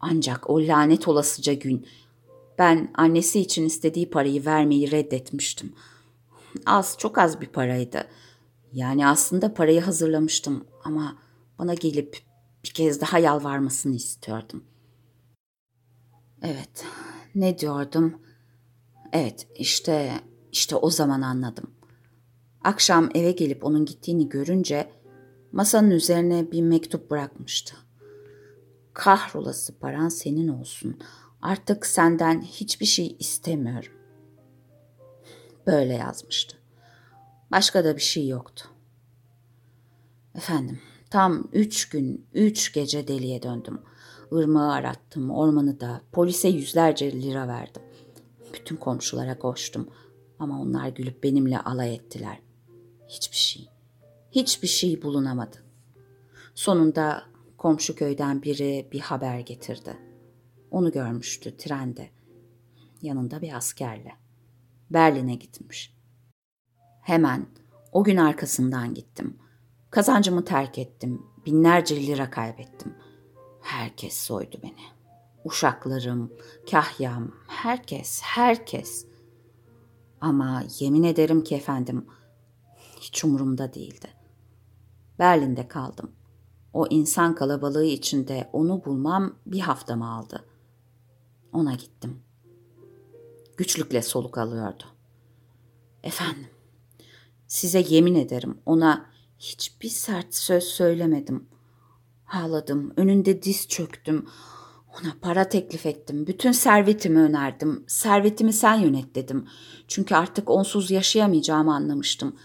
ancak 0.00 0.50
o 0.50 0.60
lanet 0.60 1.08
olasıca 1.08 1.52
gün 1.52 1.86
ben 2.58 2.90
annesi 2.94 3.40
için 3.40 3.64
istediği 3.66 4.10
parayı 4.10 4.44
vermeyi 4.44 4.90
reddetmiştim. 4.90 5.74
Az, 6.66 6.96
çok 6.98 7.18
az 7.18 7.40
bir 7.40 7.46
paraydı. 7.46 8.04
Yani 8.72 9.06
aslında 9.06 9.54
parayı 9.54 9.80
hazırlamıştım 9.80 10.64
ama 10.84 11.18
bana 11.58 11.74
gelip 11.74 12.18
bir 12.64 12.70
kez 12.70 13.00
daha 13.00 13.18
yalvarmasını 13.18 13.94
istiyordum. 13.94 14.64
Evet, 16.42 16.84
ne 17.34 17.58
diyordum? 17.58 18.22
Evet, 19.12 19.48
işte 19.54 20.12
işte 20.52 20.76
o 20.76 20.90
zaman 20.90 21.22
anladım. 21.22 21.70
Akşam 22.64 23.08
eve 23.14 23.32
gelip 23.32 23.64
onun 23.64 23.84
gittiğini 23.84 24.28
görünce 24.28 24.90
masanın 25.52 25.90
üzerine 25.90 26.52
bir 26.52 26.62
mektup 26.62 27.10
bırakmıştı. 27.10 27.76
Kahrolası 28.92 29.78
paran 29.78 30.08
senin 30.08 30.48
olsun. 30.48 30.98
Artık 31.42 31.86
senden 31.86 32.42
hiçbir 32.42 32.86
şey 32.86 33.16
istemiyorum. 33.18 33.92
Böyle 35.66 35.94
yazmıştı. 35.94 36.56
Başka 37.50 37.84
da 37.84 37.96
bir 37.96 38.02
şey 38.02 38.28
yoktu. 38.28 38.64
Efendim, 40.34 40.80
tam 41.10 41.48
üç 41.52 41.88
gün, 41.88 42.26
üç 42.34 42.72
gece 42.72 43.08
deliye 43.08 43.42
döndüm. 43.42 43.80
Irmağı 44.32 44.72
arattım, 44.72 45.30
ormanı 45.30 45.80
da, 45.80 46.00
polise 46.12 46.48
yüzlerce 46.48 47.12
lira 47.12 47.48
verdim. 47.48 47.82
Bütün 48.54 48.76
komşulara 48.76 49.38
koştum 49.38 49.88
ama 50.38 50.60
onlar 50.60 50.88
gülüp 50.88 51.22
benimle 51.22 51.58
alay 51.58 51.94
ettiler. 51.94 52.38
Hiçbir 53.08 53.36
şey, 53.36 53.68
hiçbir 54.30 54.68
şey 54.68 55.02
bulunamadı. 55.02 55.56
Sonunda 56.54 57.22
komşu 57.58 57.96
köyden 57.96 58.42
biri 58.42 58.88
bir 58.92 59.00
haber 59.00 59.38
getirdi. 59.40 59.96
Onu 60.70 60.92
görmüştü 60.92 61.56
trende. 61.56 62.10
Yanında 63.02 63.42
bir 63.42 63.52
askerle. 63.52 64.12
Berlin'e 64.90 65.34
gitmiş. 65.34 65.96
Hemen 67.02 67.46
o 67.92 68.04
gün 68.04 68.16
arkasından 68.16 68.94
gittim. 68.94 69.38
Kazancımı 69.90 70.44
terk 70.44 70.78
ettim. 70.78 71.26
Binlerce 71.46 72.06
lira 72.06 72.30
kaybettim. 72.30 72.94
Herkes 73.62 74.16
soydu 74.16 74.60
beni. 74.62 75.01
Uşaklarım, 75.44 76.32
kahyam, 76.70 77.32
herkes, 77.48 78.20
herkes. 78.22 79.06
Ama 80.20 80.62
yemin 80.78 81.02
ederim 81.02 81.44
ki 81.44 81.54
efendim 81.54 82.06
hiç 83.00 83.24
umurumda 83.24 83.74
değildi. 83.74 84.08
Berlin'de 85.18 85.68
kaldım. 85.68 86.12
O 86.72 86.86
insan 86.90 87.34
kalabalığı 87.34 87.84
içinde 87.84 88.50
onu 88.52 88.84
bulmam 88.84 89.34
bir 89.46 89.60
haftamı 89.60 90.12
aldı. 90.14 90.44
Ona 91.52 91.74
gittim. 91.74 92.22
Güçlükle 93.56 94.02
soluk 94.02 94.38
alıyordu. 94.38 94.84
Efendim, 96.02 96.48
size 97.46 97.84
yemin 97.88 98.14
ederim 98.14 98.58
ona 98.66 99.10
hiçbir 99.38 99.88
sert 99.88 100.34
söz 100.34 100.64
söylemedim. 100.64 101.48
Ağladım, 102.32 102.92
önünde 102.96 103.42
diz 103.42 103.68
çöktüm. 103.68 104.26
Ona 105.00 105.12
para 105.20 105.48
teklif 105.48 105.86
ettim. 105.86 106.26
Bütün 106.26 106.52
servetimi 106.52 107.18
önerdim. 107.18 107.84
Servetimi 107.86 108.52
sen 108.52 108.74
yönet 108.74 109.14
dedim. 109.14 109.46
Çünkü 109.88 110.14
artık 110.14 110.50
onsuz 110.50 110.90
yaşayamayacağımı 110.90 111.74
anlamıştım. 111.74 112.36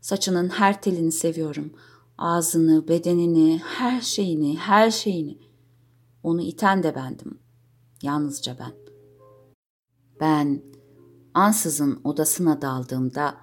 Saçının 0.00 0.48
her 0.48 0.82
telini 0.82 1.12
seviyorum. 1.12 1.72
Ağzını, 2.18 2.88
bedenini, 2.88 3.60
her 3.64 4.00
şeyini, 4.00 4.58
her 4.58 4.90
şeyini. 4.90 5.38
Onu 6.22 6.42
iten 6.42 6.82
de 6.82 6.94
bendim. 6.94 7.38
Yalnızca 8.02 8.56
ben. 8.58 8.72
Ben 10.20 10.62
ansızın 11.34 12.00
odasına 12.04 12.62
daldığımda 12.62 13.36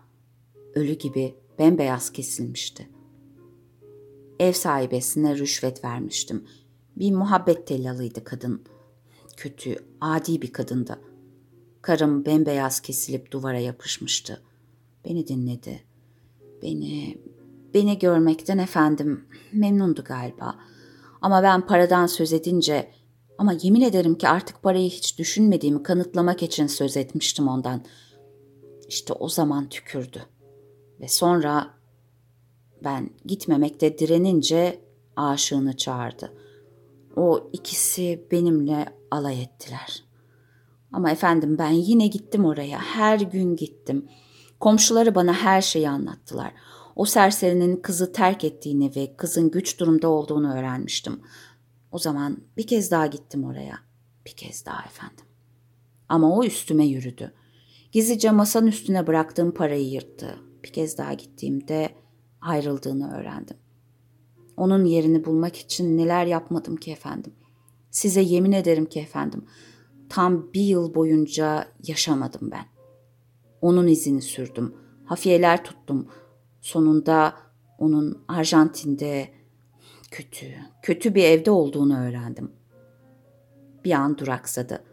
ölü 0.76 0.93
gibi 0.93 1.36
bembeyaz 1.59 2.09
kesilmişti. 2.09 2.89
Ev 4.39 4.53
sahibesine 4.53 5.38
rüşvet 5.38 5.84
vermiştim. 5.84 6.47
Bir 6.96 7.12
muhabbet 7.12 7.68
tellalıydı 7.68 8.24
kadın. 8.24 8.64
Kötü, 9.38 9.76
adi 10.02 10.41
bir 10.41 10.54
kadındı. 10.54 11.00
Karım 11.82 12.26
bembeyaz 12.26 12.80
kesilip 12.80 13.32
duvara 13.32 13.60
yapışmıştı. 13.60 14.41
Beni 15.06 15.28
dinledi. 15.28 15.84
Beni, 16.62 17.18
beni 17.74 18.00
görmekten 18.00 18.58
efendim 18.58 19.26
memnundu 19.54 20.04
galiba. 20.04 20.56
Ama 21.22 21.44
ben 21.44 21.68
paradan 21.68 22.06
söz 22.06 22.34
edince 22.34 22.91
ama 23.38 23.54
yemin 23.62 23.82
ederim 23.82 24.16
ki 24.16 24.28
artık 24.28 24.64
parayı 24.64 24.89
hiç 24.89 25.20
düşünmediğimi 25.20 25.84
kanıtlamak 25.84 26.44
için 26.44 26.68
söz 26.68 26.98
etmiştim 26.98 27.48
ondan. 27.48 27.86
İşte 28.88 29.14
o 29.14 29.30
zaman 29.30 29.70
tükürdü. 29.70 30.22
Ve 31.00 31.08
sonra 31.08 31.74
ben 32.84 33.10
gitmemekte 33.26 33.98
direnince 33.98 34.80
aşığını 35.16 35.78
çağırdı. 35.78 36.34
O 37.16 37.49
ikisi 37.53 38.28
benimle 38.32 38.86
alay 39.11 39.43
ettiler. 39.43 40.03
Ama 40.91 41.11
efendim 41.11 41.57
ben 41.59 41.70
yine 41.70 42.07
gittim 42.07 42.45
oraya. 42.45 42.80
Her 42.80 43.20
gün 43.20 43.55
gittim. 43.55 44.09
Komşuları 44.59 45.16
bana 45.16 45.34
her 45.34 45.61
şeyi 45.61 45.89
anlattılar. 45.89 46.53
O 46.95 47.05
serserinin 47.05 47.76
kızı 47.76 48.11
terk 48.11 48.43
ettiğini 48.43 48.95
ve 48.95 49.16
kızın 49.18 49.51
güç 49.51 49.80
durumda 49.80 50.07
olduğunu 50.07 50.53
öğrenmiştim. 50.53 51.22
O 51.91 51.99
zaman 51.99 52.38
bir 52.57 52.68
kez 52.68 52.91
daha 52.91 53.07
gittim 53.07 53.43
oraya. 53.43 53.80
Bir 54.26 54.32
kez 54.32 54.66
daha 54.66 54.84
efendim. 54.86 55.26
Ama 56.09 56.38
o 56.38 56.43
üstüme 56.43 56.86
yürüdü. 56.86 57.34
Gizlice 57.91 58.32
masanın 58.32 58.68
üstüne 58.68 59.07
bıraktığım 59.07 59.53
parayı 59.53 59.89
yırttı. 59.89 60.39
Bir 60.64 60.74
kez 60.74 60.97
daha 60.97 61.14
gittiğimde 61.14 61.89
ayrıldığını 62.41 63.14
öğrendim. 63.16 63.57
Onun 64.58 64.86
yerini 64.86 65.26
bulmak 65.26 65.56
için 65.56 65.97
neler 65.97 66.26
yapmadım 66.26 66.76
ki 66.76 66.91
efendim. 66.91 67.34
Size 67.91 68.22
yemin 68.22 68.51
ederim 68.51 68.86
ki 68.86 68.99
efendim, 68.99 69.45
tam 70.10 70.54
bir 70.54 70.62
yıl 70.62 70.95
boyunca 70.95 71.68
yaşamadım 71.88 72.51
ben. 72.51 72.66
Onun 73.62 73.88
izini 73.88 74.22
sürdüm, 74.22 74.76
hafiyeler 75.06 75.64
tuttum. 75.64 76.08
Sonunda 76.62 77.36
onun 77.78 78.24
Arjantin'de 78.28 79.30
kötü, 80.12 80.56
kötü 80.82 81.16
bir 81.16 81.24
evde 81.24 81.51
olduğunu 81.51 81.99
öğrendim. 81.99 82.51
Bir 83.86 83.91
an 83.91 84.18
duraksadı. 84.18 84.84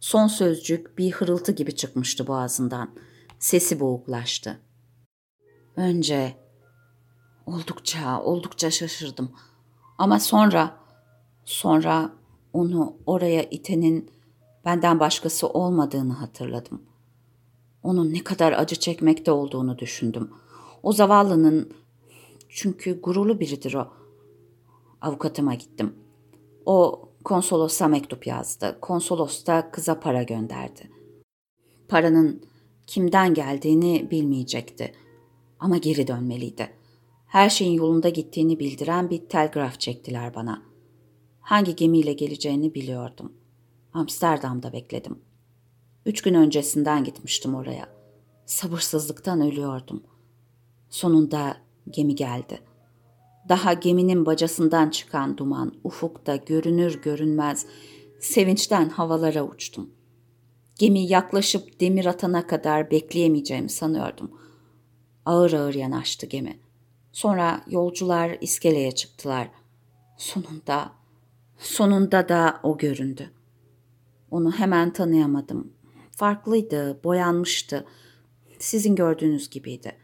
Son 0.00 0.26
sözcük 0.26 0.98
bir 0.98 1.10
hırıltı 1.10 1.52
gibi 1.52 1.74
çıkmıştı 1.74 2.26
boğazından. 2.26 2.94
Sesi 3.38 3.80
boğuklaştı. 3.80 4.60
Önce 5.76 6.34
oldukça, 7.46 8.22
oldukça 8.22 8.70
şaşırdım. 8.70 9.30
Ama 9.98 10.20
sonra, 10.20 10.76
sonra 11.44 12.12
onu 12.52 12.96
oraya 13.06 13.42
itenin 13.42 14.10
benden 14.64 15.00
başkası 15.00 15.48
olmadığını 15.48 16.12
hatırladım. 16.12 16.82
Onun 17.82 18.14
ne 18.14 18.24
kadar 18.24 18.52
acı 18.52 18.76
çekmekte 18.76 19.32
olduğunu 19.32 19.78
düşündüm. 19.78 20.30
O 20.82 20.92
zavallının 20.92 21.72
çünkü 22.48 23.00
gururlu 23.00 23.40
biridir 23.40 23.74
o. 23.74 23.88
Avukatıma 25.00 25.54
gittim. 25.54 25.94
O 26.66 27.08
konsolosa 27.24 27.88
mektup 27.88 28.26
yazdı. 28.26 28.78
Konsolos 28.80 29.46
da 29.46 29.70
kıza 29.70 30.00
para 30.00 30.22
gönderdi. 30.22 30.90
Paranın 31.88 32.42
kimden 32.86 33.34
geldiğini 33.34 34.10
bilmeyecekti. 34.10 34.94
Ama 35.60 35.76
geri 35.76 36.06
dönmeliydi. 36.06 36.83
Her 37.34 37.50
şeyin 37.50 37.72
yolunda 37.72 38.08
gittiğini 38.08 38.58
bildiren 38.58 39.10
bir 39.10 39.28
telgraf 39.28 39.80
çektiler 39.80 40.34
bana. 40.34 40.62
Hangi 41.40 41.76
gemiyle 41.76 42.12
geleceğini 42.12 42.74
biliyordum. 42.74 43.32
Amsterdam'da 43.92 44.72
bekledim. 44.72 45.18
Üç 46.06 46.22
gün 46.22 46.34
öncesinden 46.34 47.04
gitmiştim 47.04 47.54
oraya. 47.54 47.88
Sabırsızlıktan 48.46 49.40
ölüyordum. 49.40 50.02
Sonunda 50.90 51.56
gemi 51.90 52.14
geldi.'' 52.14 52.60
Daha 53.48 53.72
geminin 53.72 54.26
bacasından 54.26 54.90
çıkan 54.90 55.38
duman 55.38 55.74
ufukta 55.84 56.36
görünür 56.36 57.02
görünmez 57.02 57.66
sevinçten 58.20 58.88
havalara 58.88 59.42
uçtum. 59.42 59.90
Gemi 60.78 61.06
yaklaşıp 61.06 61.80
demir 61.80 62.06
atana 62.06 62.46
kadar 62.46 62.90
bekleyemeyeceğimi 62.90 63.70
sanıyordum. 63.70 64.30
Ağır 65.26 65.52
ağır 65.52 65.74
yanaştı 65.74 66.26
gemi. 66.26 66.63
Sonra 67.14 67.60
yolcular 67.66 68.38
iskeleye 68.40 68.92
çıktılar. 68.92 69.50
Sonunda, 70.16 70.92
Sonunda 71.58 72.28
da 72.28 72.60
o 72.62 72.78
göründü. 72.78 73.30
Onu 74.30 74.52
hemen 74.52 74.92
tanıyamadım. 74.92 75.72
Farklıydı, 76.10 77.04
boyanmıştı. 77.04 77.86
Sizin 78.58 78.94
gördüğünüz 78.94 79.50
gibiydi. 79.50 79.96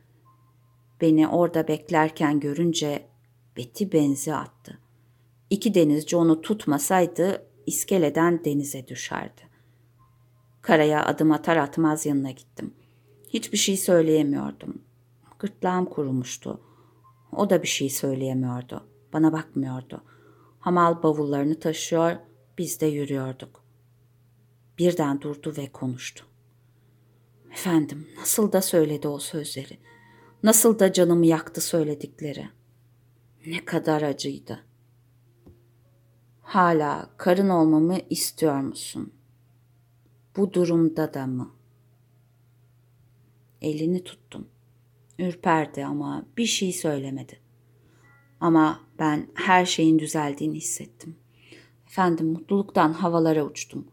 Beni 1.00 1.28
orada 1.28 1.68
beklerken 1.68 2.40
görünce 2.40 3.06
beti 3.56 3.92
benzi 3.92 4.34
attı. 4.34 4.78
İki 5.50 5.74
denizci 5.74 6.16
onu 6.16 6.40
tutmasaydı 6.40 7.46
iskeleden 7.66 8.44
denize 8.44 8.88
düşerdi. 8.88 9.42
Karaya 10.62 11.06
adım 11.06 11.32
atar 11.32 11.56
atmaz 11.56 12.06
yanına 12.06 12.30
gittim. 12.30 12.74
Hiçbir 13.28 13.58
şey 13.58 13.76
söyleyemiyordum. 13.76 14.82
Gırtlağım 15.38 15.86
kurumuştu. 15.86 16.60
O 17.32 17.50
da 17.50 17.62
bir 17.62 17.68
şey 17.68 17.90
söyleyemiyordu. 17.90 18.86
Bana 19.12 19.32
bakmıyordu. 19.32 20.04
Hamal 20.60 21.02
bavullarını 21.02 21.60
taşıyor, 21.60 22.16
biz 22.58 22.80
de 22.80 22.86
yürüyorduk. 22.86 23.64
Birden 24.78 25.20
durdu 25.20 25.54
ve 25.56 25.72
konuştu. 25.72 26.26
Efendim, 27.52 28.08
nasıl 28.18 28.52
da 28.52 28.62
söyledi 28.62 29.08
o 29.08 29.18
sözleri. 29.18 29.78
Nasıl 30.42 30.78
da 30.78 30.92
canımı 30.92 31.26
yaktı 31.26 31.60
söyledikleri. 31.60 32.48
Ne 33.46 33.64
kadar 33.64 34.02
acıydı. 34.02 34.64
Hala 36.42 37.10
karın 37.16 37.48
olmamı 37.48 37.98
istiyor 38.10 38.60
musun? 38.60 39.12
Bu 40.36 40.52
durumda 40.52 41.14
da 41.14 41.26
mı? 41.26 41.50
Elini 43.62 44.04
tuttum. 44.04 44.48
Ürperdi 45.20 45.84
ama 45.84 46.26
bir 46.36 46.46
şey 46.46 46.72
söylemedi. 46.72 47.38
Ama 48.40 48.80
ben 48.98 49.26
her 49.34 49.66
şeyin 49.66 49.98
düzeldiğini 49.98 50.56
hissettim. 50.56 51.16
Efendim 51.86 52.26
mutluluktan 52.26 52.92
havalara 52.92 53.44
uçtum. 53.44 53.86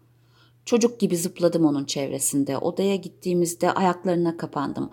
Çocuk 0.66 1.00
gibi 1.00 1.18
zıpladım 1.18 1.66
onun 1.66 1.86
çevresinde. 1.86 2.58
Odaya 2.58 2.96
gittiğimizde 2.96 3.72
ayaklarına 3.72 4.38
kapandım. 4.38 4.90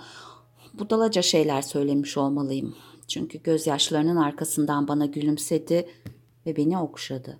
Budalaca 0.74 1.22
şeyler 1.22 1.62
söylemiş 1.62 2.16
olmalıyım. 2.16 2.74
Çünkü 3.08 3.42
gözyaşlarının 3.42 4.16
arkasından 4.16 4.88
bana 4.88 5.06
gülümsedi 5.06 5.88
ve 6.46 6.56
beni 6.56 6.78
okşadı. 6.78 7.38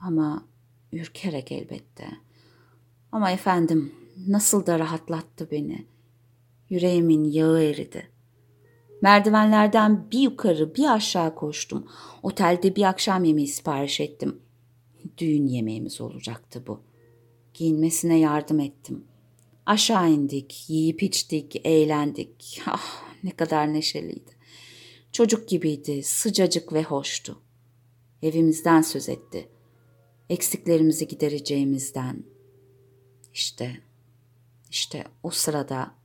Ama 0.00 0.44
ürkerek 0.92 1.52
elbette. 1.52 2.06
Ama 3.12 3.30
efendim 3.30 3.94
nasıl 4.28 4.66
da 4.66 4.78
rahatlattı 4.78 5.50
beni. 5.50 5.86
Yüreğimin 6.70 7.24
yağı 7.24 7.62
eridi. 7.62 8.10
Merdivenlerden 9.02 10.10
bir 10.10 10.18
yukarı 10.18 10.74
bir 10.74 10.94
aşağı 10.94 11.34
koştum. 11.34 11.88
Otelde 12.22 12.76
bir 12.76 12.82
akşam 12.82 13.24
yemeği 13.24 13.48
sipariş 13.48 14.00
ettim. 14.00 14.42
Düğün 15.18 15.46
yemeğimiz 15.46 16.00
olacaktı 16.00 16.64
bu. 16.66 16.80
Giyinmesine 17.54 18.18
yardım 18.18 18.60
ettim. 18.60 19.04
Aşağı 19.66 20.10
indik, 20.10 20.64
yiyip 20.68 21.02
içtik, 21.02 21.66
eğlendik. 21.66 22.62
Ah 22.66 23.02
ne 23.24 23.30
kadar 23.30 23.72
neşeliydi. 23.72 24.30
Çocuk 25.12 25.48
gibiydi, 25.48 26.02
sıcacık 26.02 26.72
ve 26.72 26.82
hoştu. 26.82 27.42
Evimizden 28.22 28.82
söz 28.82 29.08
etti. 29.08 29.48
Eksiklerimizi 30.28 31.08
gidereceğimizden. 31.08 32.24
İşte, 33.32 33.80
işte 34.70 35.04
o 35.22 35.30
sırada 35.30 35.99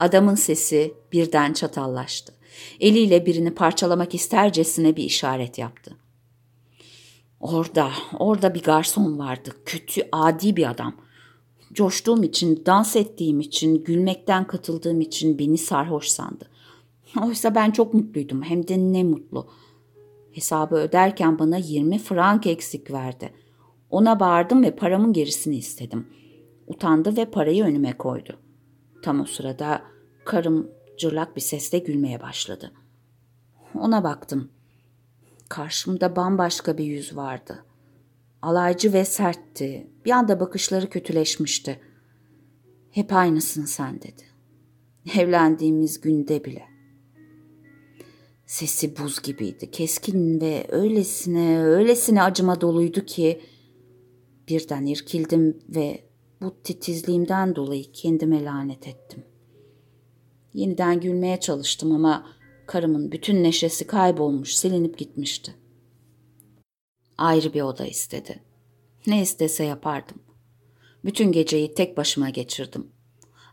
adamın 0.00 0.34
sesi 0.34 0.94
birden 1.12 1.52
çatallaştı. 1.52 2.34
Eliyle 2.80 3.26
birini 3.26 3.54
parçalamak 3.54 4.14
istercesine 4.14 4.96
bir 4.96 5.04
işaret 5.04 5.58
yaptı. 5.58 5.96
Orada, 7.40 7.90
orada 8.18 8.54
bir 8.54 8.62
garson 8.62 9.18
vardı. 9.18 9.50
Kötü, 9.64 10.02
adi 10.12 10.56
bir 10.56 10.70
adam. 10.70 10.94
Coştuğum 11.72 12.24
için, 12.24 12.62
dans 12.66 12.96
ettiğim 12.96 13.40
için, 13.40 13.84
gülmekten 13.84 14.46
katıldığım 14.46 15.00
için 15.00 15.38
beni 15.38 15.58
sarhoş 15.58 16.08
sandı. 16.08 16.48
Oysa 17.22 17.54
ben 17.54 17.70
çok 17.70 17.94
mutluydum. 17.94 18.42
Hem 18.42 18.68
de 18.68 18.78
ne 18.78 19.04
mutlu. 19.04 19.46
Hesabı 20.32 20.74
öderken 20.74 21.38
bana 21.38 21.56
20 21.56 21.98
frank 21.98 22.46
eksik 22.46 22.90
verdi. 22.90 23.32
Ona 23.90 24.20
bağırdım 24.20 24.62
ve 24.62 24.76
paramın 24.76 25.12
gerisini 25.12 25.56
istedim. 25.56 26.06
Utandı 26.66 27.16
ve 27.16 27.24
parayı 27.24 27.64
önüme 27.64 27.96
koydu. 27.96 28.36
Tam 29.04 29.20
o 29.20 29.24
sırada 29.24 29.82
karım 30.24 30.70
cırlak 30.98 31.36
bir 31.36 31.40
sesle 31.40 31.78
gülmeye 31.78 32.20
başladı. 32.20 32.72
Ona 33.74 34.04
baktım. 34.04 34.50
Karşımda 35.48 36.16
bambaşka 36.16 36.78
bir 36.78 36.84
yüz 36.84 37.16
vardı. 37.16 37.64
Alaycı 38.42 38.92
ve 38.92 39.04
sertti. 39.04 39.90
Bir 40.04 40.10
anda 40.10 40.40
bakışları 40.40 40.90
kötüleşmişti. 40.90 41.80
Hep 42.90 43.12
aynısın 43.12 43.64
sen 43.64 44.00
dedi. 44.00 44.22
Evlendiğimiz 45.18 46.00
günde 46.00 46.44
bile. 46.44 46.62
Sesi 48.46 48.98
buz 48.98 49.22
gibiydi. 49.22 49.70
Keskin 49.70 50.40
ve 50.40 50.66
öylesine, 50.68 51.64
öylesine 51.64 52.22
acıma 52.22 52.60
doluydu 52.60 53.04
ki 53.04 53.40
birden 54.48 54.86
irkildim 54.86 55.58
ve 55.68 56.03
bu 56.44 56.54
titizliğimden 56.64 57.56
dolayı 57.56 57.92
kendime 57.92 58.44
lanet 58.44 58.88
ettim. 58.88 59.24
Yeniden 60.54 61.00
gülmeye 61.00 61.40
çalıştım 61.40 61.92
ama 61.92 62.26
karımın 62.66 63.12
bütün 63.12 63.42
neşesi 63.42 63.86
kaybolmuş, 63.86 64.54
silinip 64.54 64.98
gitmişti. 64.98 65.54
Ayrı 67.18 67.54
bir 67.54 67.62
oda 67.62 67.86
istedi. 67.86 68.42
Ne 69.06 69.22
istese 69.22 69.64
yapardım. 69.64 70.22
Bütün 71.04 71.32
geceyi 71.32 71.74
tek 71.74 71.96
başıma 71.96 72.30
geçirdim. 72.30 72.86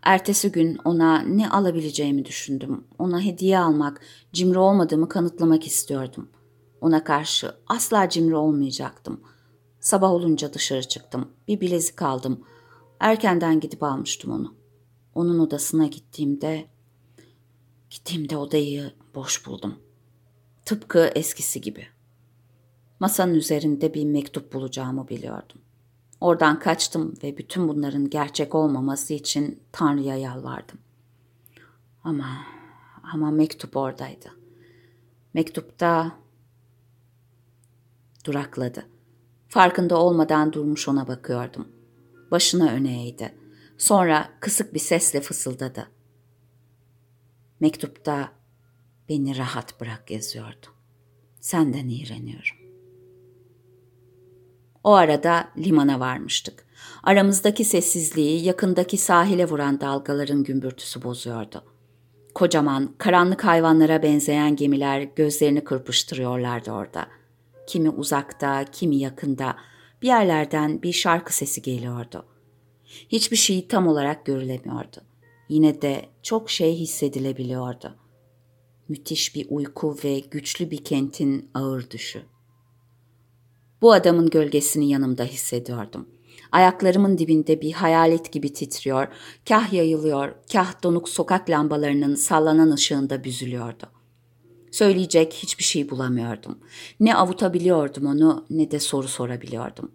Ertesi 0.03 0.51
gün 0.51 0.77
ona 0.85 1.21
ne 1.21 1.49
alabileceğimi 1.49 2.25
düşündüm. 2.25 2.83
Ona 2.99 3.21
hediye 3.21 3.59
almak, 3.59 4.01
cimri 4.33 4.59
olmadığımı 4.59 5.09
kanıtlamak 5.09 5.67
istiyordum. 5.67 6.29
Ona 6.81 7.03
karşı 7.03 7.55
asla 7.67 8.09
cimri 8.09 8.35
olmayacaktım. 8.35 9.21
Sabah 9.79 10.11
olunca 10.11 10.53
dışarı 10.53 10.83
çıktım. 10.83 11.29
Bir 11.47 11.61
bilezik 11.61 12.01
aldım. 12.01 12.45
Erkenden 13.01 13.59
gidip 13.59 13.83
almıştım 13.83 14.31
onu. 14.31 14.55
Onun 15.15 15.39
odasına 15.39 15.87
gittiğimde 15.87 16.67
gittiğimde 17.89 18.37
odayı 18.37 18.93
boş 19.15 19.45
buldum. 19.45 19.75
Tıpkı 20.65 21.11
eskisi 21.15 21.61
gibi. 21.61 21.87
Masanın 22.99 23.33
üzerinde 23.33 23.93
bir 23.93 24.05
mektup 24.05 24.53
bulacağımı 24.53 25.07
biliyordum. 25.07 25.61
Oradan 26.21 26.59
kaçtım 26.59 27.13
ve 27.23 27.37
bütün 27.37 27.67
bunların 27.67 28.09
gerçek 28.09 28.55
olmaması 28.55 29.13
için 29.13 29.59
Tanrı'ya 29.71 30.17
yalvardım. 30.17 30.77
Ama 32.03 32.29
ama 33.13 33.31
mektup 33.31 33.77
oradaydı. 33.77 34.29
Mektupta 35.33 36.11
durakladı. 38.25 38.85
Farkında 39.47 39.97
olmadan 39.97 40.53
durmuş 40.53 40.87
ona 40.87 41.07
bakıyordum. 41.07 41.80
Başına 42.31 42.71
öne 42.71 43.07
eğdi. 43.07 43.35
Sonra 43.77 44.29
kısık 44.39 44.73
bir 44.73 44.79
sesle 44.79 45.21
fısıldadı. 45.21 45.87
Mektupta 47.59 48.31
beni 49.09 49.37
rahat 49.37 49.81
bırak 49.81 50.11
yazıyordu. 50.11 50.67
Senden 51.39 51.87
iğreniyorum. 51.87 52.55
O 54.83 54.91
arada 54.93 55.49
limana 55.57 55.99
varmıştık. 55.99 56.65
Aramızdaki 57.03 57.63
sessizliği 57.63 58.43
yakındaki 58.43 58.97
sahile 58.97 59.49
vuran 59.49 59.81
dalgaların 59.81 60.43
gümbürtüsü 60.43 61.03
bozuyordu. 61.03 61.63
Kocaman, 62.35 62.93
karanlık 62.97 63.43
hayvanlara 63.43 64.03
benzeyen 64.03 64.55
gemiler 64.55 65.01
gözlerini 65.01 65.63
kırpıştırıyorlardı 65.63 66.71
orada. 66.71 67.07
Kimi 67.67 67.89
uzakta, 67.89 68.65
kimi 68.71 68.95
yakında, 68.95 69.55
bir 70.01 70.07
yerlerden 70.07 70.81
bir 70.81 70.93
şarkı 70.93 71.35
sesi 71.35 71.61
geliyordu. 71.61 72.25
Hiçbir 73.09 73.37
şey 73.37 73.67
tam 73.67 73.87
olarak 73.87 74.25
görülemiyordu. 74.25 74.97
Yine 75.49 75.81
de 75.81 76.05
çok 76.23 76.49
şey 76.49 76.75
hissedilebiliyordu. 76.75 77.95
Müthiş 78.87 79.35
bir 79.35 79.47
uyku 79.49 79.97
ve 80.03 80.19
güçlü 80.19 80.71
bir 80.71 80.83
kentin 80.83 81.49
ağır 81.53 81.89
düşü. 81.89 82.23
Bu 83.81 83.93
adamın 83.93 84.29
gölgesini 84.29 84.89
yanımda 84.89 85.23
hissediyordum. 85.23 86.09
Ayaklarımın 86.51 87.17
dibinde 87.17 87.61
bir 87.61 87.71
hayalet 87.71 88.31
gibi 88.31 88.53
titriyor, 88.53 89.07
kah 89.47 89.73
yayılıyor, 89.73 90.35
kah 90.51 90.83
donuk 90.83 91.09
sokak 91.09 91.49
lambalarının 91.49 92.15
sallanan 92.15 92.71
ışığında 92.71 93.23
büzülüyordu. 93.23 94.00
Söyleyecek 94.71 95.33
hiçbir 95.33 95.63
şey 95.63 95.89
bulamıyordum. 95.89 96.59
Ne 96.99 97.15
avutabiliyordum 97.15 98.05
onu 98.05 98.45
ne 98.49 98.71
de 98.71 98.79
soru 98.79 99.07
sorabiliyordum. 99.07 99.91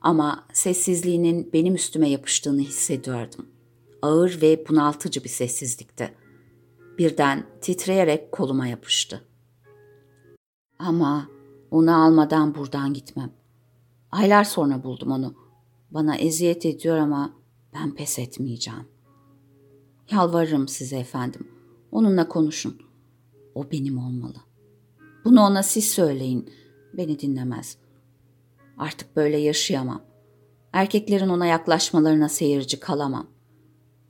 Ama 0.00 0.44
sessizliğinin 0.52 1.50
benim 1.52 1.74
üstüme 1.74 2.10
yapıştığını 2.10 2.60
hissediyordum. 2.60 3.46
Ağır 4.02 4.42
ve 4.42 4.68
bunaltıcı 4.68 5.24
bir 5.24 5.28
sessizlikti. 5.28 6.14
Birden 6.98 7.46
titreyerek 7.60 8.32
koluma 8.32 8.66
yapıştı. 8.66 9.24
Ama 10.78 11.28
Onu 11.70 12.04
almadan 12.04 12.54
buradan 12.54 12.92
gitmem. 12.94 13.32
Aylar 14.10 14.44
sonra 14.44 14.82
buldum 14.82 15.10
onu. 15.10 15.34
Bana 15.90 16.16
eziyet 16.16 16.66
ediyor 16.66 16.96
ama 16.96 17.32
ben 17.74 17.94
pes 17.94 18.18
etmeyeceğim. 18.18 18.88
Yalvarırım 20.10 20.68
size 20.68 20.98
efendim. 20.98 21.48
Onunla 21.92 22.28
konuşun. 22.28 22.87
O 23.54 23.70
benim 23.70 23.98
olmalı. 23.98 24.36
Bunu 25.24 25.40
ona 25.40 25.62
siz 25.62 25.90
söyleyin. 25.90 26.50
Beni 26.94 27.18
dinlemez. 27.18 27.78
Artık 28.78 29.16
böyle 29.16 29.36
yaşayamam. 29.36 30.02
Erkeklerin 30.72 31.28
ona 31.28 31.46
yaklaşmalarına 31.46 32.28
seyirci 32.28 32.80
kalamam. 32.80 33.26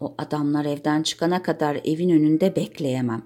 O 0.01 0.15
adamlar 0.19 0.65
evden 0.65 1.03
çıkana 1.03 1.43
kadar 1.43 1.81
evin 1.85 2.11
önünde 2.11 2.57
bekleyemem. 2.57 3.23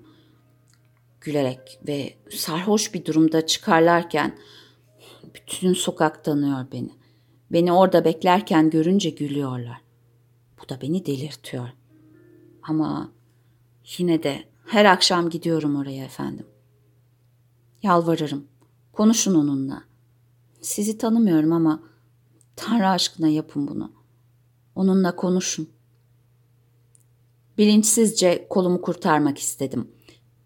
Gülerek 1.20 1.80
ve 1.88 2.14
sarhoş 2.30 2.94
bir 2.94 3.04
durumda 3.04 3.46
çıkarlarken 3.46 4.38
bütün 5.34 5.74
sokak 5.74 6.24
tanıyor 6.24 6.66
beni. 6.72 6.90
Beni 7.50 7.72
orada 7.72 8.04
beklerken 8.04 8.70
görünce 8.70 9.10
gülüyorlar. 9.10 9.80
Bu 10.62 10.68
da 10.68 10.80
beni 10.80 11.06
delirtiyor. 11.06 11.68
Ama 12.62 13.12
yine 13.98 14.22
de 14.22 14.44
her 14.72 14.84
akşam 14.84 15.30
gidiyorum 15.30 15.76
oraya 15.76 16.04
efendim. 16.04 16.46
Yalvarırım. 17.82 18.48
Konuşun 18.92 19.34
onunla. 19.34 19.84
Sizi 20.60 20.98
tanımıyorum 20.98 21.52
ama 21.52 21.82
Tanrı 22.56 22.88
aşkına 22.88 23.28
yapın 23.28 23.68
bunu. 23.68 23.92
Onunla 24.74 25.16
konuşun. 25.16 25.68
Bilinçsizce 27.58 28.46
kolumu 28.50 28.80
kurtarmak 28.80 29.38
istedim. 29.38 29.90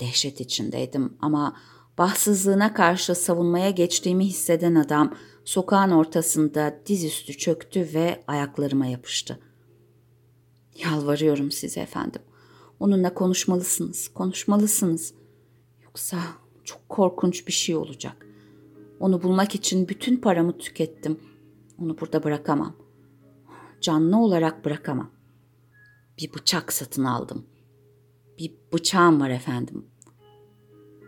Dehşet 0.01 0.41
içindeydim 0.41 1.17
ama 1.21 1.57
bahtsızlığına 1.99 2.75
karşı 2.75 3.15
savunmaya 3.15 3.71
geçtiğimi 3.71 4.25
hisseden 4.27 4.75
adam 4.75 5.15
sokağın 5.45 5.91
ortasında 5.91 6.81
dizüstü 6.87 7.39
çöktü 7.39 7.89
ve 7.95 8.25
ayaklarıma 8.27 8.87
yapıştı. 8.87 9.41
Yalvarıyorum 10.85 11.51
size 11.51 11.81
efendim. 11.81 12.23
Onunla 12.81 13.15
konuşmalısınız, 13.15 14.09
konuşmalısınız. 14.09 15.15
Yoksa 15.85 16.19
çok 16.65 16.89
korkunç 16.89 17.47
bir 17.47 17.53
şey 17.53 17.77
olacak. 17.77 18.27
Onu 19.01 19.23
bulmak 19.23 19.55
için 19.55 19.89
bütün 19.89 20.17
paramı 20.17 20.59
tükettim. 20.59 21.21
Onu 21.79 22.01
burada 22.01 22.25
bırakamam. 22.25 22.77
Canlı 23.81 24.19
olarak 24.19 24.65
bırakamam. 24.65 25.11
Bir 26.19 26.33
bıçak 26.35 26.73
satın 26.73 27.05
aldım. 27.05 27.47
Bir 28.39 28.55
bıçağım 28.73 29.21
var 29.21 29.31
efendim. 29.31 29.87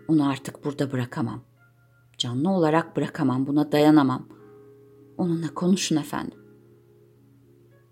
Onu 0.09 0.29
artık 0.29 0.65
burada 0.65 0.93
bırakamam. 0.93 1.45
Canlı 2.19 2.51
olarak 2.51 2.97
bırakamam. 2.97 3.47
Buna 3.47 3.73
dayanamam. 3.73 4.29
Onunla 5.19 5.55
konuşun 5.55 5.97
efendim. 5.97 6.39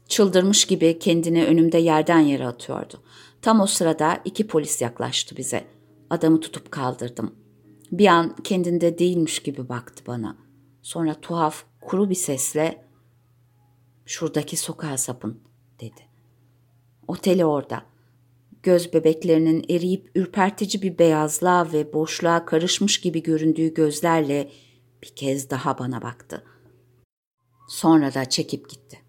Çıldırmış 0.08 0.64
gibi 0.64 0.98
kendini 0.98 1.44
önümde 1.44 1.78
yerden 1.78 2.18
yere 2.18 2.46
atıyordu. 2.46 2.94
Tam 3.46 3.60
o 3.60 3.66
sırada 3.66 4.20
iki 4.24 4.46
polis 4.46 4.82
yaklaştı 4.82 5.36
bize. 5.36 5.64
Adamı 6.10 6.40
tutup 6.40 6.70
kaldırdım. 6.70 7.34
Bir 7.92 8.06
an 8.06 8.36
kendinde 8.44 8.98
değilmiş 8.98 9.38
gibi 9.42 9.68
baktı 9.68 10.04
bana. 10.06 10.36
Sonra 10.82 11.20
tuhaf, 11.20 11.64
kuru 11.80 12.10
bir 12.10 12.14
sesle 12.14 12.84
"Şuradaki 14.06 14.56
sokağa 14.56 14.96
sapın." 14.96 15.40
dedi. 15.80 16.00
Oteli 17.08 17.44
orada. 17.44 17.82
Göz 18.62 18.92
bebeklerinin 18.92 19.64
eriyip 19.70 20.10
ürpertici 20.14 20.82
bir 20.82 20.98
beyazlığa 20.98 21.72
ve 21.72 21.92
boşluğa 21.92 22.44
karışmış 22.44 23.00
gibi 23.00 23.22
göründüğü 23.22 23.74
gözlerle 23.74 24.50
bir 25.02 25.08
kez 25.16 25.50
daha 25.50 25.78
bana 25.78 26.02
baktı. 26.02 26.44
Sonra 27.68 28.14
da 28.14 28.24
çekip 28.24 28.70
gitti. 28.70 29.05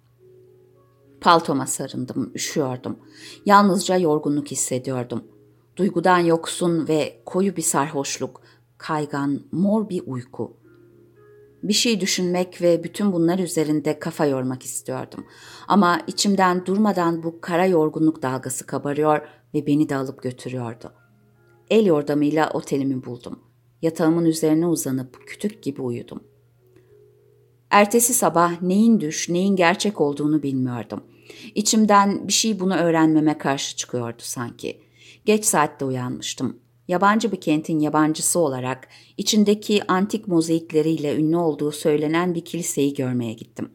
Paltoma 1.21 1.67
sarındım, 1.67 2.31
üşüyordum. 2.35 2.99
Yalnızca 3.45 3.97
yorgunluk 3.97 4.51
hissediyordum. 4.51 5.23
Duygudan 5.75 6.19
yoksun 6.19 6.87
ve 6.87 7.21
koyu 7.25 7.55
bir 7.55 7.61
sarhoşluk, 7.61 8.41
kaygan, 8.77 9.41
mor 9.51 9.89
bir 9.89 10.03
uyku. 10.05 10.57
Bir 11.63 11.73
şey 11.73 12.01
düşünmek 12.01 12.61
ve 12.61 12.83
bütün 12.83 13.13
bunlar 13.13 13.39
üzerinde 13.39 13.99
kafa 13.99 14.25
yormak 14.25 14.63
istiyordum. 14.63 15.25
Ama 15.67 16.01
içimden 16.07 16.65
durmadan 16.65 17.23
bu 17.23 17.41
kara 17.41 17.65
yorgunluk 17.65 18.21
dalgası 18.21 18.65
kabarıyor 18.65 19.21
ve 19.53 19.67
beni 19.67 19.89
de 19.89 19.95
alıp 19.95 20.23
götürüyordu. 20.23 20.91
El 21.69 21.85
yordamıyla 21.85 22.49
otelimi 22.53 23.05
buldum. 23.05 23.39
Yatağımın 23.81 24.25
üzerine 24.25 24.67
uzanıp 24.67 25.27
kütük 25.27 25.63
gibi 25.63 25.81
uyudum. 25.81 26.23
Ertesi 27.69 28.13
sabah 28.13 28.61
neyin 28.61 28.99
düş, 28.99 29.29
neyin 29.29 29.55
gerçek 29.55 30.01
olduğunu 30.01 30.43
bilmiyordum. 30.43 31.03
İçimden 31.55 32.27
bir 32.27 32.33
şey 32.33 32.59
bunu 32.59 32.75
öğrenmeme 32.75 33.37
karşı 33.37 33.75
çıkıyordu 33.75 34.21
sanki. 34.21 34.81
Geç 35.25 35.45
saatte 35.45 35.85
uyanmıştım. 35.85 36.59
Yabancı 36.87 37.31
bir 37.31 37.41
kentin 37.41 37.79
yabancısı 37.79 38.39
olarak 38.39 38.87
içindeki 39.17 39.87
antik 39.87 40.27
mozaikleriyle 40.27 41.15
ünlü 41.15 41.37
olduğu 41.37 41.71
söylenen 41.71 42.35
bir 42.35 42.45
kiliseyi 42.45 42.93
görmeye 42.93 43.33
gittim. 43.33 43.69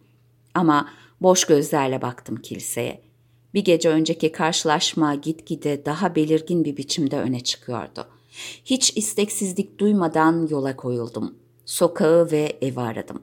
Ama 0.55 0.89
boş 1.21 1.45
gözlerle 1.45 2.03
baktım 2.03 2.37
kiliseye. 2.37 3.03
Bir 3.55 3.65
gece 3.65 3.89
önceki 3.89 4.33
karşılaşma 4.33 5.15
gitgide 5.15 5.85
daha 5.85 6.15
belirgin 6.15 6.65
bir 6.65 6.77
biçimde 6.77 7.19
öne 7.19 7.41
çıkıyordu. 7.41 8.07
Hiç 8.65 8.97
isteksizlik 8.97 9.79
duymadan 9.79 10.49
yola 10.51 10.77
koyuldum. 10.77 11.35
Sokağı 11.65 12.31
ve 12.31 12.59
evi 12.63 12.81
aradım. 12.81 13.23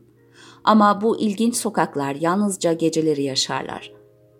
Ama 0.63 1.01
bu 1.01 1.19
ilginç 1.19 1.55
sokaklar 1.55 2.15
yalnızca 2.15 2.73
geceleri 2.73 3.23
yaşarlar. 3.23 3.91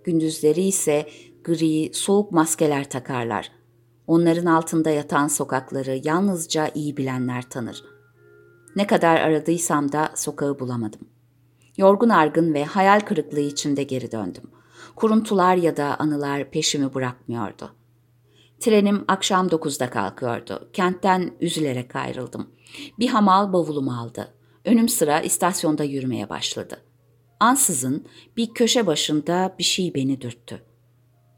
Gündüzleri 0.04 0.62
ise 0.62 1.10
gri, 1.44 1.94
soğuk 1.94 2.32
maskeler 2.32 2.90
takarlar. 2.90 3.52
Onların 4.08 4.46
altında 4.46 4.90
yatan 4.90 5.28
sokakları 5.28 6.02
yalnızca 6.04 6.72
iyi 6.76 6.98
bilenler 6.98 7.50
tanır. 7.50 7.84
Ne 8.76 8.88
kadar 8.88 9.18
aradıysam 9.18 9.92
da 9.92 10.12
sokağı 10.16 10.60
bulamadım. 10.60 11.02
Yorgun 11.78 12.10
argın 12.10 12.54
ve 12.54 12.66
hayal 12.66 13.00
kırıklığı 13.00 13.40
içinde 13.40 13.84
geri 13.84 14.12
döndüm. 14.12 14.44
Kuruntular 14.96 15.56
ya 15.56 15.78
da 15.78 15.96
anılar 16.00 16.52
peşimi 16.52 16.94
bırakmıyordu. 16.94 17.72
Trenim 18.60 19.06
akşam 19.08 19.48
9'da 19.48 19.90
kalkıyordu. 19.90 20.70
Kentten 20.74 21.32
üzülerek 21.40 21.96
ayrıldım. 21.96 22.48
Bir 23.00 23.08
hamal 23.08 23.54
bavulumu 23.54 23.92
aldı. 23.92 24.34
Önüm 24.70 24.90
sıra 24.90 25.20
istasyonda 25.20 25.84
yürümeye 25.84 26.30
başladı. 26.30 26.78
Ansızın 27.40 28.06
bir 28.38 28.54
köşe 28.54 28.88
başında 28.88 29.56
bir 29.60 29.64
şey 29.64 29.94
beni 29.96 30.22
dürttü. 30.22 30.62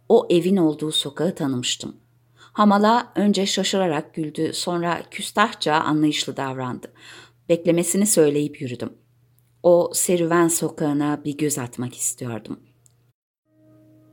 O 0.10 0.28
evin 0.30 0.58
olduğu 0.58 0.92
sokağı 0.92 1.36
tanımıştım. 1.36 1.96
Hamala 2.36 3.12
önce 3.16 3.46
şaşırarak 3.46 4.14
güldü, 4.14 4.54
sonra 4.54 5.02
küstahça 5.12 5.74
anlayışlı 5.74 6.38
davrandı. 6.38 6.88
Beklemesini 7.50 8.08
söyleyip 8.08 8.62
yürüdüm. 8.62 8.94
O 9.64 9.92
serüven 9.94 10.48
sokağına 10.48 11.22
bir 11.26 11.38
göz 11.38 11.58
atmak 11.58 11.96
istiyordum. 11.96 12.60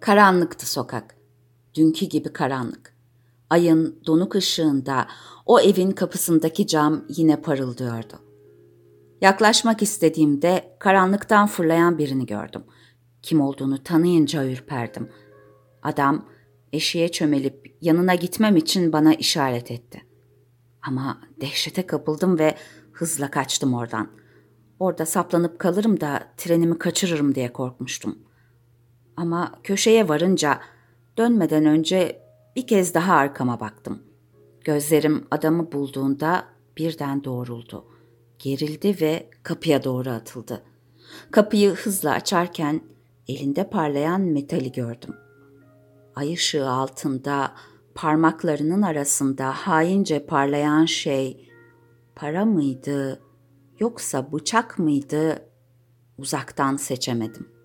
Karanlıktı 0.00 0.70
sokak. 0.70 1.16
Dünkü 1.74 2.06
gibi 2.06 2.32
karanlık. 2.32 2.96
Ayın 3.50 4.02
donuk 4.06 4.34
ışığında 4.34 5.06
o 5.46 5.60
evin 5.60 5.90
kapısındaki 5.90 6.66
cam 6.66 7.04
yine 7.08 7.42
parıldıyordu. 7.42 8.27
Yaklaşmak 9.20 9.82
istediğimde 9.82 10.76
karanlıktan 10.78 11.46
fırlayan 11.46 11.98
birini 11.98 12.26
gördüm. 12.26 12.64
Kim 13.22 13.40
olduğunu 13.40 13.82
tanıyınca 13.82 14.46
ürperdim. 14.46 15.08
Adam 15.82 16.28
eşiğe 16.72 17.08
çömelip 17.08 17.76
yanına 17.80 18.14
gitmem 18.14 18.56
için 18.56 18.92
bana 18.92 19.14
işaret 19.14 19.70
etti. 19.70 20.02
Ama 20.82 21.20
dehşete 21.40 21.86
kapıldım 21.86 22.38
ve 22.38 22.54
hızla 22.92 23.30
kaçtım 23.30 23.74
oradan. 23.74 24.08
Orada 24.78 25.06
saplanıp 25.06 25.58
kalırım 25.58 26.00
da 26.00 26.28
trenimi 26.36 26.78
kaçırırım 26.78 27.34
diye 27.34 27.52
korkmuştum. 27.52 28.18
Ama 29.16 29.52
köşeye 29.64 30.08
varınca 30.08 30.60
dönmeden 31.18 31.64
önce 31.64 32.22
bir 32.56 32.66
kez 32.66 32.94
daha 32.94 33.14
arkama 33.14 33.60
baktım. 33.60 34.02
Gözlerim 34.64 35.26
adamı 35.30 35.72
bulduğunda 35.72 36.44
birden 36.76 37.24
doğruldu. 37.24 37.84
Gerildi 38.38 39.00
ve 39.00 39.30
kapıya 39.42 39.84
doğru 39.84 40.10
atıldı. 40.10 40.62
Kapıyı 41.30 41.70
hızla 41.70 42.12
açarken 42.12 42.80
elinde 43.28 43.70
parlayan 43.70 44.20
metali 44.20 44.72
gördüm. 44.72 45.14
Ay 46.14 46.32
ışığı 46.32 46.68
altında 46.68 47.54
parmaklarının 47.94 48.82
arasında 48.82 49.52
haince 49.52 50.26
parlayan 50.26 50.84
şey 50.84 51.50
para 52.16 52.44
mıydı 52.44 53.20
yoksa 53.78 54.32
bıçak 54.32 54.78
mıydı 54.78 55.48
uzaktan 56.18 56.76
seçemedim. 56.76 57.57